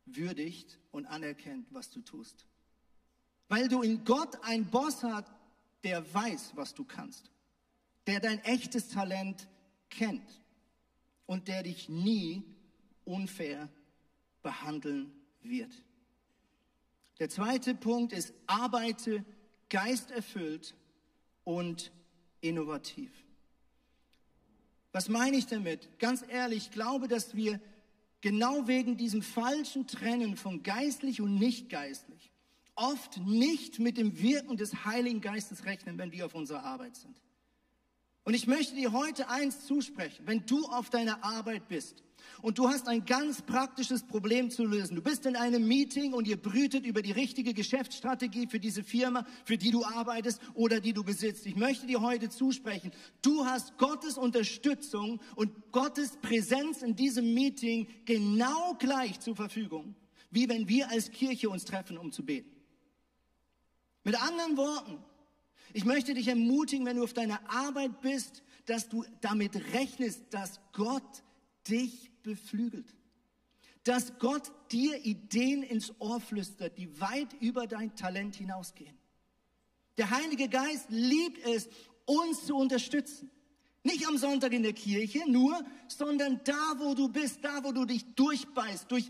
würdigt 0.07 0.79
und 0.91 1.07
anerkennt, 1.07 1.67
was 1.71 1.91
du 1.91 2.01
tust. 2.01 2.47
Weil 3.49 3.69
du 3.69 3.83
in 3.83 4.05
Gott 4.05 4.43
einen 4.45 4.67
Boss 4.67 5.03
hast, 5.03 5.31
der 5.85 6.13
weiß, 6.13 6.53
was 6.55 6.75
du 6.75 6.85
kannst, 6.85 7.31
der 8.07 8.21
dein 8.21 8.39
echtes 8.45 8.89
Talent 8.89 9.49
kennt 9.89 10.43
und 11.27 11.49
der 11.49 11.63
dich 11.63 11.89
nie 11.89 12.43
unfair 13.05 13.69
behandeln 14.43 15.13
wird. 15.43 15.73
Der 17.21 17.29
zweite 17.29 17.75
Punkt 17.77 18.13
ist, 18.13 18.35
arbeite 18.49 19.25
geisterfüllt 19.69 20.75
und 21.45 21.93
innovativ. 22.41 23.13
Was 24.91 25.09
meine 25.09 25.37
ich 25.37 25.47
damit? 25.47 26.01
Ganz 26.01 26.25
ehrlich, 26.29 26.65
ich 26.65 26.71
glaube, 26.73 27.07
dass 27.07 27.37
wir 27.37 27.61
genau 28.21 28.67
wegen 28.67 28.97
diesem 28.97 29.23
falschen 29.23 29.87
Trennen 29.87 30.37
von 30.37 30.65
geistlich 30.65 31.21
und 31.21 31.37
nicht 31.37 31.69
geistlich 31.69 32.31
oft 32.81 33.19
nicht 33.19 33.79
mit 33.79 33.99
dem 33.99 34.21
Wirken 34.21 34.57
des 34.57 34.85
Heiligen 34.85 35.21
Geistes 35.21 35.65
rechnen, 35.67 35.99
wenn 35.99 36.13
wir 36.13 36.27
auf 36.27 36.35
unserer 36.35 36.65
Arbeit 36.65 36.97
sind. 36.97 37.21
Und 38.25 38.35
ich 38.35 38.47
möchte 38.47 38.75
dir 38.75 38.93
heute 38.93 39.29
eins 39.29 39.67
zusprechen. 39.67 40.27
Wenn 40.27 40.45
du 40.47 40.67
auf 40.67 40.91
deiner 40.91 41.25
Arbeit 41.25 41.69
bist 41.69 42.03
und 42.43 42.59
du 42.59 42.69
hast 42.69 42.87
ein 42.87 43.07
ganz 43.07 43.41
praktisches 43.41 44.03
Problem 44.07 44.51
zu 44.51 44.65
lösen, 44.65 44.95
du 44.95 45.03
bist 45.03 45.25
in 45.25 45.37
einem 45.37 45.67
Meeting 45.67 46.13
und 46.13 46.29
ihr 46.29 46.37
brütet 46.37 46.85
über 46.85 47.01
die 47.01 47.13
richtige 47.13 47.55
Geschäftsstrategie 47.55 48.47
für 48.47 48.61
diese 48.61 48.85
Firma, 48.85 49.27
für 49.45 49.57
die 49.57 49.71
du 49.71 49.85
arbeitest 49.85 50.41
oder 50.53 50.81
die 50.81 50.93
du 50.93 51.03
besitzt. 51.03 51.47
Ich 51.47 51.57
möchte 51.57 51.87
dir 51.87 52.03
heute 52.03 52.29
zusprechen. 52.29 52.93
Du 53.23 53.47
hast 53.47 53.79
Gottes 53.79 54.19
Unterstützung 54.19 55.21
und 55.35 55.73
Gottes 55.73 56.19
Präsenz 56.19 56.83
in 56.83 56.97
diesem 56.97 57.33
Meeting 57.33 57.89
genau 58.05 58.75
gleich 58.75 59.19
zur 59.21 59.35
Verfügung, 59.35 59.95
wie 60.31 60.49
wenn 60.49 60.69
wir 60.69 60.91
als 60.91 61.11
Kirche 61.11 61.49
uns 61.49 61.65
treffen, 61.65 61.97
um 61.97 62.13
zu 62.13 62.25
beten. 62.25 62.51
Mit 64.05 64.21
anderen 64.23 64.57
Worten, 64.57 64.99
ich 65.73 65.85
möchte 65.85 66.15
dich 66.15 66.29
ermutigen, 66.29 66.87
wenn 66.87 66.97
du 66.97 67.05
auf 67.05 67.13
deiner 67.13 67.41
Arbeit 67.51 68.01
bist, 68.01 68.43
dass 68.67 68.89
du 68.89 69.05
damit 69.21 69.57
rechnest, 69.73 70.23
dass 70.31 70.61
Gott 70.73 71.23
dich 71.69 72.11
beflügelt. 72.23 72.95
Dass 73.85 74.19
Gott 74.19 74.51
dir 74.71 75.05
Ideen 75.05 75.63
ins 75.63 75.93
Ohr 76.01 76.21
flüstert, 76.21 76.77
die 76.77 77.01
weit 77.01 77.33
über 77.41 77.67
dein 77.67 77.95
Talent 77.97 78.37
hinausgehen. 78.37 78.97
Der 79.97 80.11
Heilige 80.11 80.49
Geist 80.49 80.87
liebt 80.91 81.45
es, 81.47 81.69
uns 82.05 82.47
zu 82.47 82.57
unterstützen. 82.57 83.31
Nicht 83.83 84.07
am 84.07 84.19
Sonntag 84.19 84.53
in 84.53 84.63
der 84.63 84.75
Kirche 84.75 85.21
nur, 85.31 85.59
sondern 85.89 86.41
da, 86.45 86.75
wo 86.79 86.95
du 86.95 87.09
bist, 87.09 87.43
da, 87.43 87.65
wo 87.65 87.73
du 87.73 87.87
dich 87.87 88.05
durchbeißt, 88.15 88.91
durch 88.91 89.09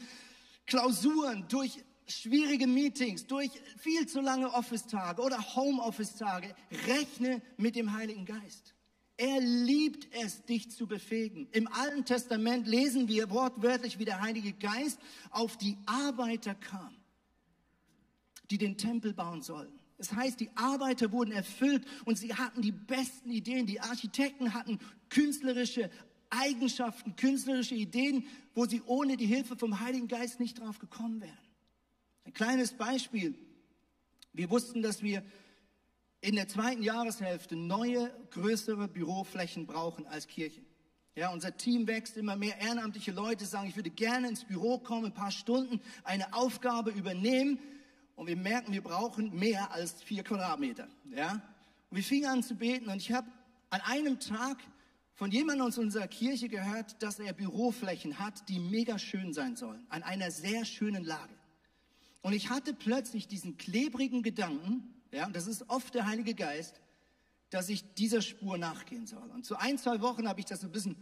Klausuren, 0.67 1.47
durch 1.49 1.83
schwierige 2.11 2.67
Meetings, 2.67 3.27
durch 3.27 3.51
viel 3.79 4.07
zu 4.07 4.21
lange 4.21 4.53
Office-Tage 4.53 5.23
oder 5.23 5.39
Home-Office-Tage, 5.55 6.55
rechne 6.87 7.43
mit 7.57 7.77
dem 7.77 7.93
Heiligen 7.93 8.25
Geist. 8.25 8.75
Er 9.17 9.39
liebt 9.41 10.09
es, 10.15 10.45
dich 10.47 10.71
zu 10.71 10.87
befähigen. 10.87 11.47
Im 11.53 11.69
Alten 11.69 12.07
Testament 12.07 12.67
lesen 12.67 13.07
wir 13.07 13.29
wortwörtlich, 13.31 13.99
wie 13.99 14.07
der 14.07 14.23
Heilige 14.23 14.55
Geist 14.55 14.99
auf 15.31 15.59
die 15.59 15.77
Arbeiter 15.85 16.55
kam, 16.55 16.97
die 18.51 18.57
den 18.57 18.79
Tempel 18.79 19.13
bauen 19.13 19.43
sollen. 19.43 19.79
Das 19.99 20.15
heißt, 20.15 20.41
die 20.41 20.49
Arbeiter 20.57 21.13
wurden 21.13 21.33
erfüllt 21.33 21.87
und 22.07 22.17
sie 22.17 22.35
hatten 22.35 22.63
die 22.63 22.73
besten 22.73 23.31
Ideen. 23.31 23.67
Die 23.67 23.81
Architekten 23.81 24.55
hatten 24.55 24.79
künstlerische 25.11 25.91
Eigenschaften, 26.31 27.15
künstlerische 27.17 27.75
Ideen, 27.75 28.25
wo 28.55 28.65
sie 28.65 28.81
ohne 28.87 29.19
die 29.19 29.27
Hilfe 29.27 29.57
vom 29.57 29.81
Heiligen 29.81 30.09
Geist 30.09 30.41
nicht 30.41 30.59
drauf 30.59 30.79
gekommen 30.79 31.21
wären. 31.21 31.50
Ein 32.25 32.33
kleines 32.33 32.73
Beispiel. 32.73 33.35
Wir 34.33 34.51
wussten, 34.51 34.83
dass 34.83 35.03
wir 35.03 35.25
in 36.21 36.37
der 36.37 36.49
zweiten 36.49 36.83
Jahreshälfte 36.83 37.57
neue, 37.57 38.11
größere 38.31 38.89
Büroflächen 38.89 39.67
brauchen 39.67 40.07
als 40.07 40.27
Kirche. 40.27 40.61
Ja, 41.17 41.31
unser 41.31 41.57
Team 41.57 41.87
wächst 41.87 42.17
immer 42.17 42.37
mehr. 42.37 42.59
Ehrenamtliche 42.61 43.11
Leute 43.11 43.45
sagen, 43.45 43.69
ich 43.69 43.77
würde 43.77 43.91
gerne 43.91 44.29
ins 44.29 44.45
Büro 44.45 44.79
kommen, 44.79 45.07
ein 45.07 45.15
paar 45.15 45.33
Stunden 45.33 45.81
eine 46.05 46.33
Aufgabe 46.35 46.91
übernehmen. 46.91 47.59
Und 48.17 48.27
wir 48.27 48.37
merken, 48.37 48.73
wir 48.73 48.83
brauchen 48.83 49.35
mehr 49.37 49.73
als 49.73 50.03
vier 50.03 50.23
Quadratmeter. 50.23 50.89
Ja, 51.15 51.43
und 51.91 51.97
wir 51.97 52.05
fingen 52.05 52.27
an 52.27 52.43
zu 52.43 52.55
beten. 52.55 52.89
Und 52.89 52.99
ich 52.99 53.13
habe 53.13 53.27
an 53.71 53.81
einem 53.81 54.21
Tag 54.21 54.59
von 55.15 55.31
jemandem 55.31 55.67
aus 55.67 55.79
unserer 55.79 56.07
Kirche 56.07 56.49
gehört, 56.49 57.03
dass 57.03 57.19
er 57.19 57.33
Büroflächen 57.33 58.19
hat, 58.19 58.49
die 58.49 58.59
mega 58.59 58.99
schön 58.99 59.33
sein 59.33 59.57
sollen, 59.57 59.85
an 59.89 60.03
einer 60.03 60.31
sehr 60.31 60.65
schönen 60.65 61.05
Lage. 61.05 61.35
Und 62.23 62.33
ich 62.33 62.51
hatte 62.51 62.75
plötzlich 62.75 63.29
diesen 63.29 63.57
klebrigen 63.57 64.23
Gedanken, 64.23 64.95
ja, 65.13 65.27
und 65.27 65.35
das 65.35 65.47
ist 65.47 65.69
oft 65.69 65.95
der 65.95 66.07
Heilige 66.07 66.35
Geist, 66.35 66.81
dass 67.51 67.69
ich 67.69 67.95
dieser 67.95 68.23
Spur 68.23 68.59
nachgehen 68.59 69.07
soll. 69.07 69.29
Und 69.31 69.45
zu 69.45 69.57
ein, 69.57 69.79
zwei 69.79 70.01
Wochen 70.01 70.29
habe 70.29 70.41
ich 70.41 70.47
das 70.47 70.63
ein 70.63 70.71
bisschen 70.71 70.97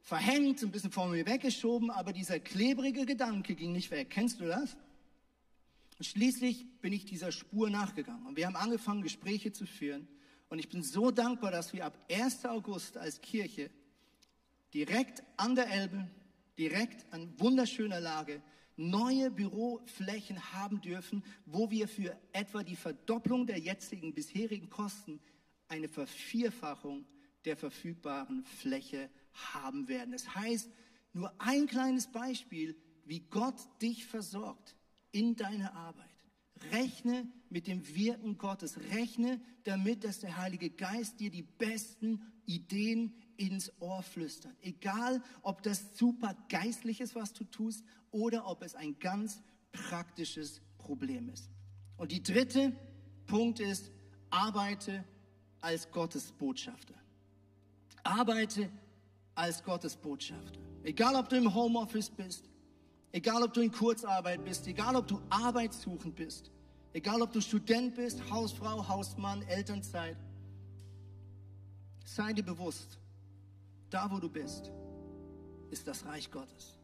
verhängt, 0.00 0.62
ein 0.62 0.70
bisschen 0.70 0.90
vor 0.90 1.08
mir 1.08 1.26
weggeschoben, 1.26 1.90
aber 1.90 2.12
dieser 2.12 2.40
klebrige 2.40 3.06
Gedanke 3.06 3.54
ging 3.54 3.72
nicht 3.72 3.90
weg. 3.90 4.10
Kennst 4.10 4.40
du 4.40 4.46
das? 4.46 4.76
Und 5.98 6.04
schließlich 6.04 6.66
bin 6.80 6.92
ich 6.92 7.04
dieser 7.04 7.32
Spur 7.32 7.70
nachgegangen 7.70 8.26
und 8.26 8.36
wir 8.36 8.46
haben 8.46 8.56
angefangen, 8.56 9.02
Gespräche 9.02 9.52
zu 9.52 9.66
führen. 9.66 10.08
Und 10.48 10.58
ich 10.58 10.68
bin 10.68 10.82
so 10.82 11.10
dankbar, 11.10 11.50
dass 11.50 11.72
wir 11.72 11.84
ab 11.84 11.98
1. 12.10 12.46
August 12.46 12.96
als 12.96 13.20
Kirche 13.20 13.70
direkt 14.72 15.22
an 15.36 15.54
der 15.54 15.68
Elbe, 15.68 16.08
direkt 16.56 17.12
an 17.12 17.38
wunderschöner 17.38 18.00
Lage, 18.00 18.42
neue 18.78 19.30
Büroflächen 19.30 20.52
haben 20.52 20.80
dürfen, 20.80 21.24
wo 21.44 21.70
wir 21.70 21.88
für 21.88 22.16
etwa 22.32 22.62
die 22.62 22.76
Verdopplung 22.76 23.46
der 23.46 23.58
jetzigen 23.58 24.14
bisherigen 24.14 24.70
Kosten 24.70 25.20
eine 25.66 25.88
Vervierfachung 25.88 27.04
der 27.44 27.56
verfügbaren 27.56 28.44
Fläche 28.44 29.10
haben 29.52 29.88
werden. 29.88 30.12
Das 30.12 30.34
heißt, 30.34 30.70
nur 31.12 31.32
ein 31.38 31.66
kleines 31.66 32.06
Beispiel, 32.10 32.76
wie 33.04 33.20
Gott 33.20 33.56
dich 33.82 34.06
versorgt 34.06 34.76
in 35.10 35.34
deiner 35.36 35.74
Arbeit. 35.74 36.06
Rechne 36.72 37.26
mit 37.50 37.66
dem 37.66 37.86
Wirken 37.94 38.38
Gottes. 38.38 38.78
Rechne 38.92 39.40
damit, 39.64 40.04
dass 40.04 40.20
der 40.20 40.36
Heilige 40.36 40.70
Geist 40.70 41.20
dir 41.20 41.30
die 41.30 41.42
besten 41.42 42.20
Ideen 42.46 43.14
ins 43.38 43.72
Ohr 43.80 44.02
flüstert. 44.02 44.54
Egal, 44.60 45.22
ob 45.42 45.62
das 45.62 45.96
super 45.96 46.36
geistlich 46.50 47.00
ist, 47.00 47.14
was 47.14 47.32
du 47.32 47.44
tust, 47.44 47.84
oder 48.10 48.46
ob 48.46 48.62
es 48.62 48.74
ein 48.74 48.98
ganz 48.98 49.42
praktisches 49.72 50.60
Problem 50.76 51.28
ist. 51.30 51.50
Und 51.96 52.12
die 52.12 52.22
dritte 52.22 52.72
Punkt 53.26 53.60
ist, 53.60 53.90
arbeite 54.30 55.04
als 55.60 55.90
Gottesbotschafter. 55.90 56.94
Arbeite 58.02 58.70
als 59.34 59.62
Gottesbotschafter. 59.62 60.60
Egal, 60.82 61.14
ob 61.16 61.28
du 61.28 61.36
im 61.36 61.54
Homeoffice 61.54 62.10
bist, 62.10 62.48
egal, 63.12 63.42
ob 63.42 63.52
du 63.52 63.60
in 63.60 63.70
Kurzarbeit 63.70 64.44
bist, 64.44 64.66
egal, 64.66 64.96
ob 64.96 65.06
du 65.06 65.20
arbeitssuchend 65.28 66.14
bist, 66.14 66.50
egal, 66.92 67.20
ob 67.22 67.32
du 67.32 67.40
Student 67.40 67.94
bist, 67.94 68.30
Hausfrau, 68.30 68.86
Hausmann, 68.88 69.42
Elternzeit, 69.42 70.16
sei 72.04 72.32
dir 72.32 72.44
bewusst, 72.44 72.98
da 73.90 74.10
wo 74.10 74.18
du 74.18 74.28
bist, 74.28 74.72
ist 75.70 75.86
das 75.86 76.04
Reich 76.04 76.30
Gottes. 76.30 76.78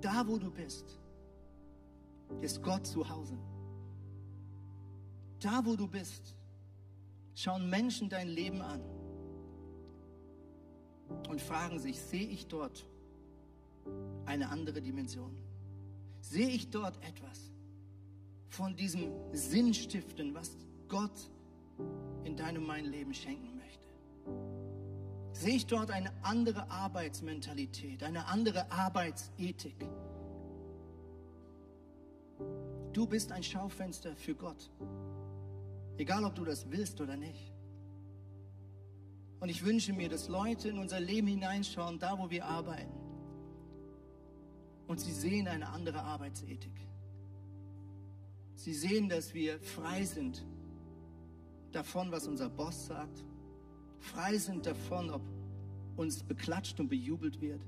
Da 0.00 0.26
wo 0.26 0.38
du 0.38 0.50
bist, 0.50 0.98
ist 2.40 2.62
Gott 2.62 2.86
zu 2.86 3.08
Hause. 3.08 3.38
Da 5.40 5.64
wo 5.64 5.76
du 5.76 5.86
bist, 5.86 6.34
schauen 7.34 7.68
Menschen 7.68 8.08
dein 8.08 8.28
Leben 8.28 8.60
an 8.60 8.80
und 11.28 11.40
fragen 11.40 11.78
sich, 11.78 12.00
sehe 12.00 12.26
ich 12.26 12.46
dort 12.46 12.86
eine 14.24 14.48
andere 14.48 14.80
Dimension? 14.80 15.36
Sehe 16.20 16.48
ich 16.48 16.70
dort 16.70 16.96
etwas 17.04 17.52
von 18.48 18.74
diesem 18.74 19.10
Sinnstiften, 19.32 20.34
was 20.34 20.56
Gott 20.88 21.30
in 22.24 22.36
deinem 22.36 22.64
mein 22.66 22.86
Leben 22.86 23.12
schenken 23.12 23.58
möchte? 23.58 24.53
Sehe 25.34 25.56
ich 25.56 25.66
dort 25.66 25.90
eine 25.90 26.12
andere 26.22 26.70
Arbeitsmentalität, 26.70 28.04
eine 28.04 28.26
andere 28.28 28.70
Arbeitsethik? 28.70 29.74
Du 32.92 33.04
bist 33.04 33.32
ein 33.32 33.42
Schaufenster 33.42 34.14
für 34.14 34.36
Gott. 34.36 34.70
Egal, 35.98 36.24
ob 36.24 36.36
du 36.36 36.44
das 36.44 36.70
willst 36.70 37.00
oder 37.00 37.16
nicht. 37.16 37.52
Und 39.40 39.48
ich 39.48 39.64
wünsche 39.64 39.92
mir, 39.92 40.08
dass 40.08 40.28
Leute 40.28 40.68
in 40.68 40.78
unser 40.78 41.00
Leben 41.00 41.26
hineinschauen, 41.26 41.98
da 41.98 42.16
wo 42.16 42.30
wir 42.30 42.46
arbeiten. 42.46 42.94
Und 44.86 45.00
sie 45.00 45.12
sehen 45.12 45.48
eine 45.48 45.68
andere 45.68 46.00
Arbeitsethik. 46.00 46.80
Sie 48.54 48.72
sehen, 48.72 49.08
dass 49.08 49.34
wir 49.34 49.58
frei 49.58 50.04
sind 50.04 50.46
davon, 51.72 52.12
was 52.12 52.28
unser 52.28 52.48
Boss 52.48 52.86
sagt. 52.86 53.24
Frei 54.14 54.38
sind 54.38 54.64
davon, 54.64 55.10
ob 55.10 55.22
uns 55.96 56.22
beklatscht 56.22 56.80
und 56.80 56.88
bejubelt 56.88 57.40
wird. 57.40 57.60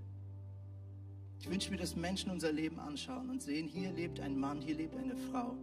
Ich 1.40 1.50
wünsche 1.50 1.70
mir, 1.70 1.76
dass 1.76 1.96
Menschen 1.96 2.30
unser 2.30 2.52
Leben 2.52 2.78
anschauen 2.78 3.28
und 3.28 3.42
sehen, 3.42 3.68
hier 3.68 3.92
lebt 3.92 4.20
ein 4.20 4.38
Mann, 4.38 4.60
hier 4.60 4.76
lebt 4.76 4.96
eine 4.96 5.16
Frau 5.16 5.54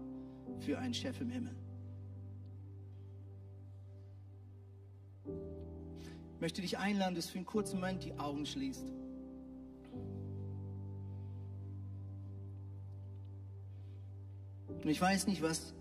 für 0.59 0.77
einen 0.77 0.93
Chef 0.93 1.19
im 1.21 1.29
Himmel. 1.29 1.55
möchte 6.43 6.61
dich 6.61 6.77
einladen, 6.77 7.15
dass 7.15 7.27
du 7.27 7.31
für 7.31 7.37
einen 7.37 7.45
kurzen 7.45 7.79
Moment 7.79 8.03
die 8.03 8.19
Augen 8.19 8.45
schließt. 8.45 8.83
Und 14.67 14.89
ich 14.89 14.99
weiß 14.99 15.27
nicht, 15.27 15.41
was 15.41 15.73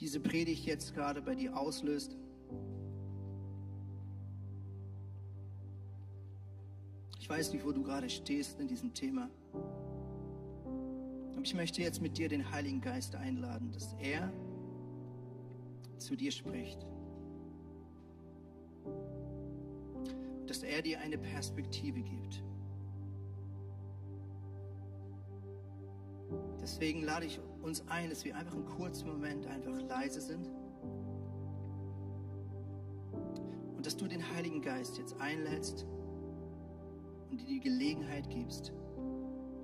diese 0.00 0.18
Predigt 0.18 0.66
jetzt 0.66 0.92
gerade 0.92 1.22
bei 1.22 1.36
dir 1.36 1.56
auslöst. 1.56 2.16
Ich 7.24 7.30
weiß 7.30 7.54
nicht, 7.54 7.64
wo 7.64 7.72
du 7.72 7.82
gerade 7.82 8.10
stehst 8.10 8.60
in 8.60 8.68
diesem 8.68 8.92
Thema. 8.92 9.30
Aber 11.32 11.42
ich 11.42 11.54
möchte 11.54 11.80
jetzt 11.80 12.02
mit 12.02 12.18
dir 12.18 12.28
den 12.28 12.50
Heiligen 12.50 12.82
Geist 12.82 13.14
einladen, 13.14 13.72
dass 13.72 13.94
er 13.94 14.30
zu 15.96 16.16
dir 16.16 16.30
spricht. 16.30 16.86
dass 20.46 20.62
er 20.62 20.82
dir 20.82 21.00
eine 21.00 21.16
Perspektive 21.16 22.02
gibt. 22.02 22.42
Deswegen 26.60 27.02
lade 27.02 27.24
ich 27.24 27.40
uns 27.62 27.88
ein, 27.88 28.10
dass 28.10 28.26
wir 28.26 28.36
einfach 28.36 28.52
einen 28.52 28.66
kurzen 28.66 29.08
Moment 29.08 29.46
einfach 29.46 29.80
leise 29.88 30.20
sind 30.20 30.46
und 33.76 33.86
dass 33.86 33.96
du 33.96 34.06
den 34.06 34.22
Heiligen 34.34 34.60
Geist 34.60 34.98
jetzt 34.98 35.18
einlädst 35.18 35.86
und 37.34 37.40
dir 37.40 37.46
die 37.46 37.60
Gelegenheit 37.60 38.30
gibst, 38.30 38.72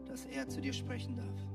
dass 0.04 0.26
er 0.26 0.48
zu 0.48 0.61
dir 0.61 0.72
sprechen 0.72 1.14
darf. 1.14 1.49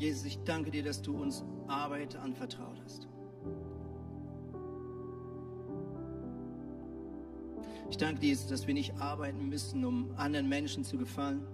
Jesus, 0.00 0.24
ich 0.24 0.38
danke 0.44 0.70
dir, 0.70 0.82
dass 0.82 1.02
du 1.02 1.14
uns 1.14 1.44
Arbeit 1.68 2.16
anvertraut 2.16 2.80
hast. 2.82 3.06
Ich 7.90 7.98
danke 7.98 8.18
dir, 8.18 8.34
dass 8.48 8.66
wir 8.66 8.72
nicht 8.72 8.94
arbeiten 8.98 9.50
müssen, 9.50 9.84
um 9.84 10.10
anderen 10.16 10.48
Menschen 10.48 10.84
zu 10.84 10.96
gefallen. 10.96 11.46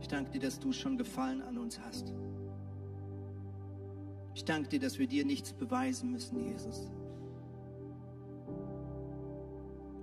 Ich 0.00 0.08
danke 0.08 0.32
dir, 0.32 0.40
dass 0.40 0.58
du 0.58 0.72
schon 0.72 0.98
Gefallen 0.98 1.40
an 1.40 1.56
uns 1.56 1.78
hast. 1.78 2.12
Ich 4.34 4.44
danke 4.44 4.68
dir, 4.70 4.80
dass 4.80 4.98
wir 4.98 5.06
dir 5.06 5.24
nichts 5.24 5.52
beweisen 5.52 6.10
müssen, 6.10 6.40
Jesus. 6.40 6.90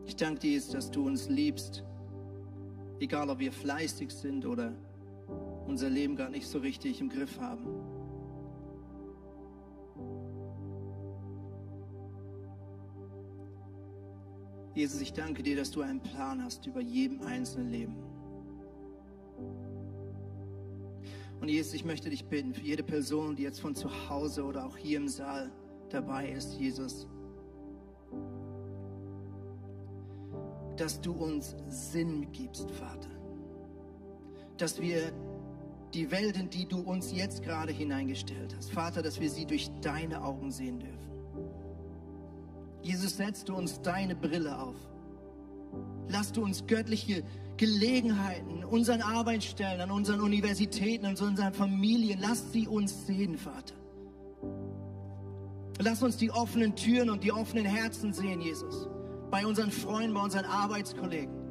Ich 0.06 0.16
danke 0.16 0.39
dir, 0.39 0.62
dass 0.72 0.89
du 0.89 1.06
uns 1.06 1.28
liebst, 1.28 1.84
egal 3.02 3.30
ob 3.30 3.39
wir 3.39 3.52
fleißig 3.52 4.10
sind 4.10 4.46
oder 4.46 4.74
unser 5.67 5.89
Leben 5.89 6.15
gar 6.15 6.30
nicht 6.30 6.47
so 6.47 6.60
richtig 6.60 7.02
im 7.02 7.10
Griff 7.10 7.39
haben. 7.39 7.65
Jesus, 14.76 15.02
ich 15.02 15.13
danke 15.13 15.43
dir, 15.43 15.56
dass 15.56 15.69
du 15.69 15.82
einen 15.82 16.02
Plan 16.02 16.44
hast 16.44 16.65
über 16.65 16.81
jedem 16.81 17.21
einzelnen 17.21 17.69
Leben. 17.69 17.96
Und 21.40 21.50
Jesus, 21.50 21.73
ich 21.73 21.85
möchte 21.85 22.10
dich 22.10 22.25
bitten, 22.25 22.54
für 22.54 22.62
jede 22.62 22.83
Person, 22.83 23.35
die 23.35 23.44
jetzt 23.44 23.60
von 23.60 23.75
zu 23.75 23.90
Hause 24.10 24.46
oder 24.46 24.65
auch 24.65 24.77
hier 24.77 24.98
im 24.98 25.08
Saal 25.08 25.52
dabei 25.90 26.29
ist, 26.29 26.54
Jesus, 26.54 27.08
dass 30.77 31.00
du 31.02 31.12
uns 31.12 31.56
Sinn 31.67 32.31
gibst, 32.31 32.71
Vater. 32.71 33.10
Dass 34.58 34.81
wir 34.81 35.12
die 35.94 36.12
Welt, 36.12 36.37
in 36.37 36.50
die 36.50 36.67
du 36.67 36.79
uns 36.79 37.12
jetzt 37.12 37.44
gerade 37.44 37.71
hineingestellt 37.71 38.56
hast. 38.58 38.71
Vater, 38.71 39.02
dass 39.02 39.19
wir 39.19 39.29
sie 39.29 39.46
durch 39.46 39.69
deine 39.81 40.23
Augen 40.23 40.52
sehen 40.52 40.79
dürfen. 40.79 41.12
Jesus, 42.81 43.17
setzt 43.17 43.48
du 43.50 43.56
uns 43.56 43.81
deine 43.81 44.15
Brille 44.15 44.58
auf. 44.60 44.75
Lass 46.10 46.31
du 46.31 46.44
uns 46.44 46.65
göttliche 46.67 47.23
Gelegenheiten, 47.58 48.63
unseren 48.63 49.02
Arbeitsstellen, 49.02 49.79
an 49.79 49.91
unseren 49.91 50.21
Universitäten, 50.21 51.06
an 51.06 51.15
unseren 51.15 51.54
Familien, 51.54 52.19
lass 52.19 52.52
sie 52.52 52.67
uns 52.67 53.06
sehen, 53.08 53.37
Vater. 53.37 53.75
Lass 55.79 56.04
uns 56.04 56.17
die 56.17 56.31
offenen 56.31 56.75
Türen 56.75 57.10
und 57.10 57.23
die 57.23 57.31
offenen 57.31 57.65
Herzen 57.65 58.12
sehen, 58.13 58.41
Jesus. 58.41 58.87
bei 59.33 59.48
unseren 59.48 59.71
Freunden, 59.71 60.13
bei 60.13 60.21
unseren 60.21 60.46
Arbeitskollegen. 60.46 61.42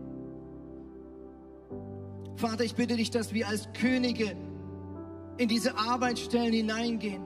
Vater, 2.37 2.64
ich 2.64 2.74
bitte 2.74 2.97
dich, 2.97 3.11
dass 3.11 3.33
wir 3.33 3.49
als 3.49 3.68
Könige 3.72 4.37
in 5.37 5.49
diese 5.49 5.76
Arbeitsstellen 5.76 6.53
hineingehen. 6.53 7.22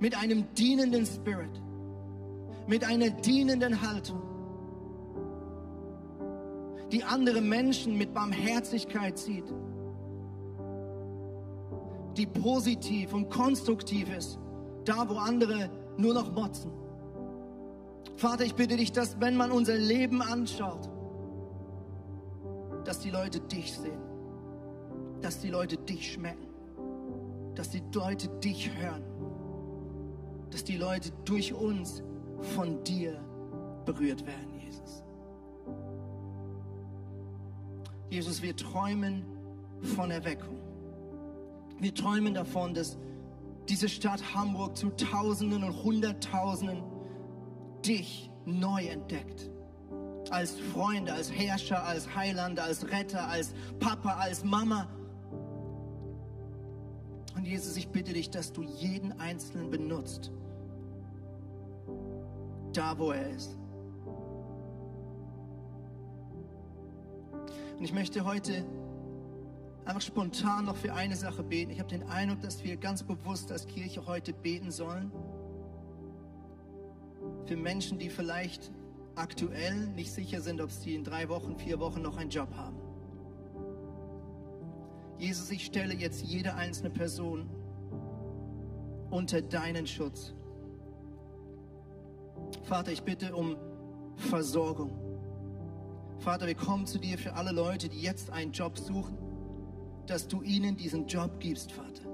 Mit 0.00 0.16
einem 0.16 0.44
dienenden 0.54 1.06
Spirit, 1.06 1.60
mit 2.66 2.84
einer 2.84 3.10
dienenden 3.10 3.80
Haltung, 3.82 4.22
die 6.92 7.04
andere 7.04 7.40
Menschen 7.40 7.98
mit 7.98 8.14
Barmherzigkeit 8.14 9.18
sieht, 9.18 9.52
die 12.16 12.26
positiv 12.26 13.12
und 13.12 13.28
konstruktiv 13.28 14.08
ist, 14.16 14.38
da 14.84 15.08
wo 15.08 15.14
andere 15.14 15.70
nur 15.96 16.14
noch 16.14 16.32
motzen. 16.32 16.70
Vater, 18.16 18.44
ich 18.44 18.54
bitte 18.54 18.76
dich, 18.76 18.92
dass 18.92 19.20
wenn 19.20 19.36
man 19.36 19.50
unser 19.50 19.76
Leben 19.76 20.22
anschaut, 20.22 20.88
dass 22.88 23.00
die 23.00 23.10
Leute 23.10 23.38
dich 23.38 23.74
sehen, 23.74 24.00
dass 25.20 25.40
die 25.40 25.50
Leute 25.50 25.76
dich 25.76 26.14
schmecken, 26.14 26.48
dass 27.54 27.68
die 27.68 27.82
Leute 27.92 28.28
dich 28.42 28.70
hören, 28.78 29.02
dass 30.50 30.64
die 30.64 30.78
Leute 30.78 31.10
durch 31.26 31.52
uns 31.52 32.02
von 32.54 32.82
dir 32.84 33.22
berührt 33.84 34.26
werden, 34.26 34.54
Jesus. 34.58 35.04
Jesus, 38.08 38.40
wir 38.40 38.56
träumen 38.56 39.22
von 39.82 40.10
Erweckung. 40.10 40.56
Wir 41.78 41.94
träumen 41.94 42.32
davon, 42.32 42.72
dass 42.72 42.96
diese 43.68 43.90
Stadt 43.90 44.34
Hamburg 44.34 44.78
zu 44.78 44.88
Tausenden 44.96 45.62
und 45.62 45.82
Hunderttausenden 45.84 46.82
dich 47.84 48.30
neu 48.46 48.86
entdeckt 48.86 49.50
als 50.30 50.52
Freunde, 50.72 51.12
als 51.12 51.32
Herrscher, 51.32 51.84
als 51.84 52.14
Heilander, 52.14 52.64
als 52.64 52.90
Retter, 52.90 53.28
als 53.28 53.54
Papa, 53.78 54.14
als 54.14 54.44
Mama. 54.44 54.88
Und 57.36 57.46
Jesus, 57.46 57.76
ich 57.76 57.88
bitte 57.88 58.12
dich, 58.12 58.30
dass 58.30 58.52
du 58.52 58.62
jeden 58.62 59.18
Einzelnen 59.20 59.70
benutzt, 59.70 60.30
da 62.72 62.98
wo 62.98 63.12
er 63.12 63.30
ist. 63.30 63.56
Und 67.78 67.84
ich 67.84 67.92
möchte 67.92 68.24
heute 68.24 68.64
einfach 69.84 70.00
spontan 70.00 70.64
noch 70.64 70.76
für 70.76 70.92
eine 70.92 71.14
Sache 71.14 71.42
beten. 71.42 71.70
Ich 71.70 71.78
habe 71.78 71.88
den 71.88 72.02
Eindruck, 72.08 72.40
dass 72.40 72.64
wir 72.64 72.76
ganz 72.76 73.02
bewusst 73.02 73.52
als 73.52 73.66
Kirche 73.66 74.04
heute 74.06 74.32
beten 74.32 74.70
sollen. 74.70 75.12
Für 77.46 77.56
Menschen, 77.56 77.98
die 77.98 78.10
vielleicht 78.10 78.70
aktuell 79.18 79.88
nicht 79.88 80.12
sicher 80.12 80.40
sind, 80.40 80.60
ob 80.60 80.70
sie 80.70 80.94
in 80.94 81.04
drei 81.04 81.28
Wochen, 81.28 81.56
vier 81.56 81.78
Wochen 81.80 82.02
noch 82.02 82.16
einen 82.16 82.30
Job 82.30 82.48
haben. 82.56 82.76
Jesus, 85.18 85.50
ich 85.50 85.66
stelle 85.66 85.94
jetzt 85.94 86.22
jede 86.22 86.54
einzelne 86.54 86.90
Person 86.90 87.48
unter 89.10 89.42
deinen 89.42 89.86
Schutz. 89.86 90.32
Vater, 92.62 92.92
ich 92.92 93.02
bitte 93.02 93.34
um 93.34 93.56
Versorgung. 94.16 94.92
Vater, 96.18 96.46
wir 96.46 96.54
kommen 96.54 96.86
zu 96.86 96.98
dir 96.98 97.18
für 97.18 97.34
alle 97.34 97.52
Leute, 97.52 97.88
die 97.88 98.00
jetzt 98.00 98.30
einen 98.30 98.52
Job 98.52 98.78
suchen, 98.78 99.18
dass 100.06 100.28
du 100.28 100.42
ihnen 100.42 100.76
diesen 100.76 101.06
Job 101.06 101.40
gibst, 101.40 101.72
Vater. 101.72 102.08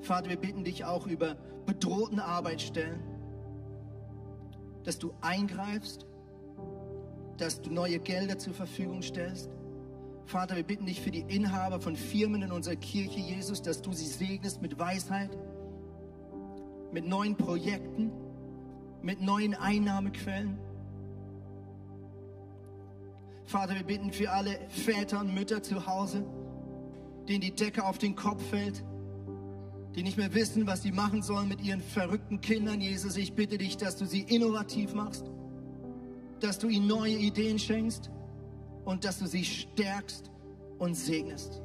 Vater, 0.00 0.30
wir 0.30 0.36
bitten 0.36 0.64
dich 0.64 0.84
auch 0.84 1.06
über 1.06 1.36
bedrohten 1.66 2.18
Arbeitsstellen, 2.18 3.00
dass 4.84 4.98
du 4.98 5.12
eingreifst 5.20 6.06
dass 7.38 7.60
du 7.60 7.70
neue 7.70 7.98
Gelder 7.98 8.38
zur 8.38 8.54
Verfügung 8.54 9.02
stellst. 9.02 9.50
Vater, 10.26 10.56
wir 10.56 10.62
bitten 10.62 10.86
dich 10.86 11.00
für 11.00 11.10
die 11.10 11.24
Inhaber 11.28 11.80
von 11.80 11.96
Firmen 11.96 12.42
in 12.42 12.52
unserer 12.52 12.76
Kirche, 12.76 13.20
Jesus, 13.20 13.62
dass 13.62 13.82
du 13.82 13.92
sie 13.92 14.06
segnest 14.06 14.62
mit 14.62 14.78
Weisheit, 14.78 15.36
mit 16.92 17.06
neuen 17.06 17.36
Projekten, 17.36 18.12
mit 19.02 19.20
neuen 19.20 19.54
Einnahmequellen. 19.54 20.58
Vater, 23.44 23.74
wir 23.74 23.82
bitten 23.82 24.12
für 24.12 24.30
alle 24.30 24.58
Väter 24.68 25.20
und 25.20 25.34
Mütter 25.34 25.62
zu 25.62 25.86
Hause, 25.86 26.24
denen 27.28 27.40
die 27.40 27.54
Decke 27.54 27.84
auf 27.84 27.98
den 27.98 28.14
Kopf 28.14 28.42
fällt, 28.48 28.84
die 29.94 30.02
nicht 30.02 30.16
mehr 30.16 30.32
wissen, 30.32 30.66
was 30.66 30.82
sie 30.82 30.92
machen 30.92 31.22
sollen 31.22 31.48
mit 31.48 31.60
ihren 31.60 31.82
verrückten 31.82 32.40
Kindern. 32.40 32.80
Jesus, 32.80 33.16
ich 33.16 33.34
bitte 33.34 33.58
dich, 33.58 33.76
dass 33.76 33.96
du 33.96 34.06
sie 34.06 34.20
innovativ 34.20 34.94
machst 34.94 35.30
dass 36.42 36.58
du 36.58 36.68
ihnen 36.68 36.88
neue 36.88 37.14
Ideen 37.14 37.58
schenkst 37.58 38.10
und 38.84 39.04
dass 39.04 39.18
du 39.18 39.26
sie 39.26 39.44
stärkst 39.44 40.30
und 40.78 40.94
segnest. 40.94 41.62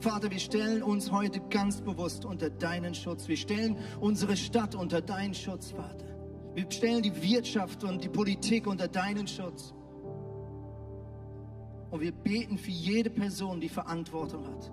Vater, 0.00 0.30
wir 0.30 0.38
stellen 0.38 0.82
uns 0.82 1.10
heute 1.10 1.40
ganz 1.50 1.80
bewusst 1.80 2.24
unter 2.24 2.50
deinen 2.50 2.94
Schutz. 2.94 3.26
Wir 3.26 3.36
stellen 3.36 3.78
unsere 4.00 4.36
Stadt 4.36 4.74
unter 4.74 5.00
deinen 5.00 5.34
Schutz, 5.34 5.70
Vater. 5.70 6.06
Wir 6.54 6.70
stellen 6.70 7.02
die 7.02 7.22
Wirtschaft 7.22 7.82
und 7.84 8.04
die 8.04 8.08
Politik 8.08 8.66
unter 8.66 8.86
deinen 8.86 9.26
Schutz. 9.26 9.72
Und 11.90 12.00
wir 12.00 12.12
beten 12.12 12.58
für 12.58 12.70
jede 12.70 13.08
Person, 13.08 13.60
die 13.60 13.68
Verantwortung 13.68 14.46
hat, 14.46 14.70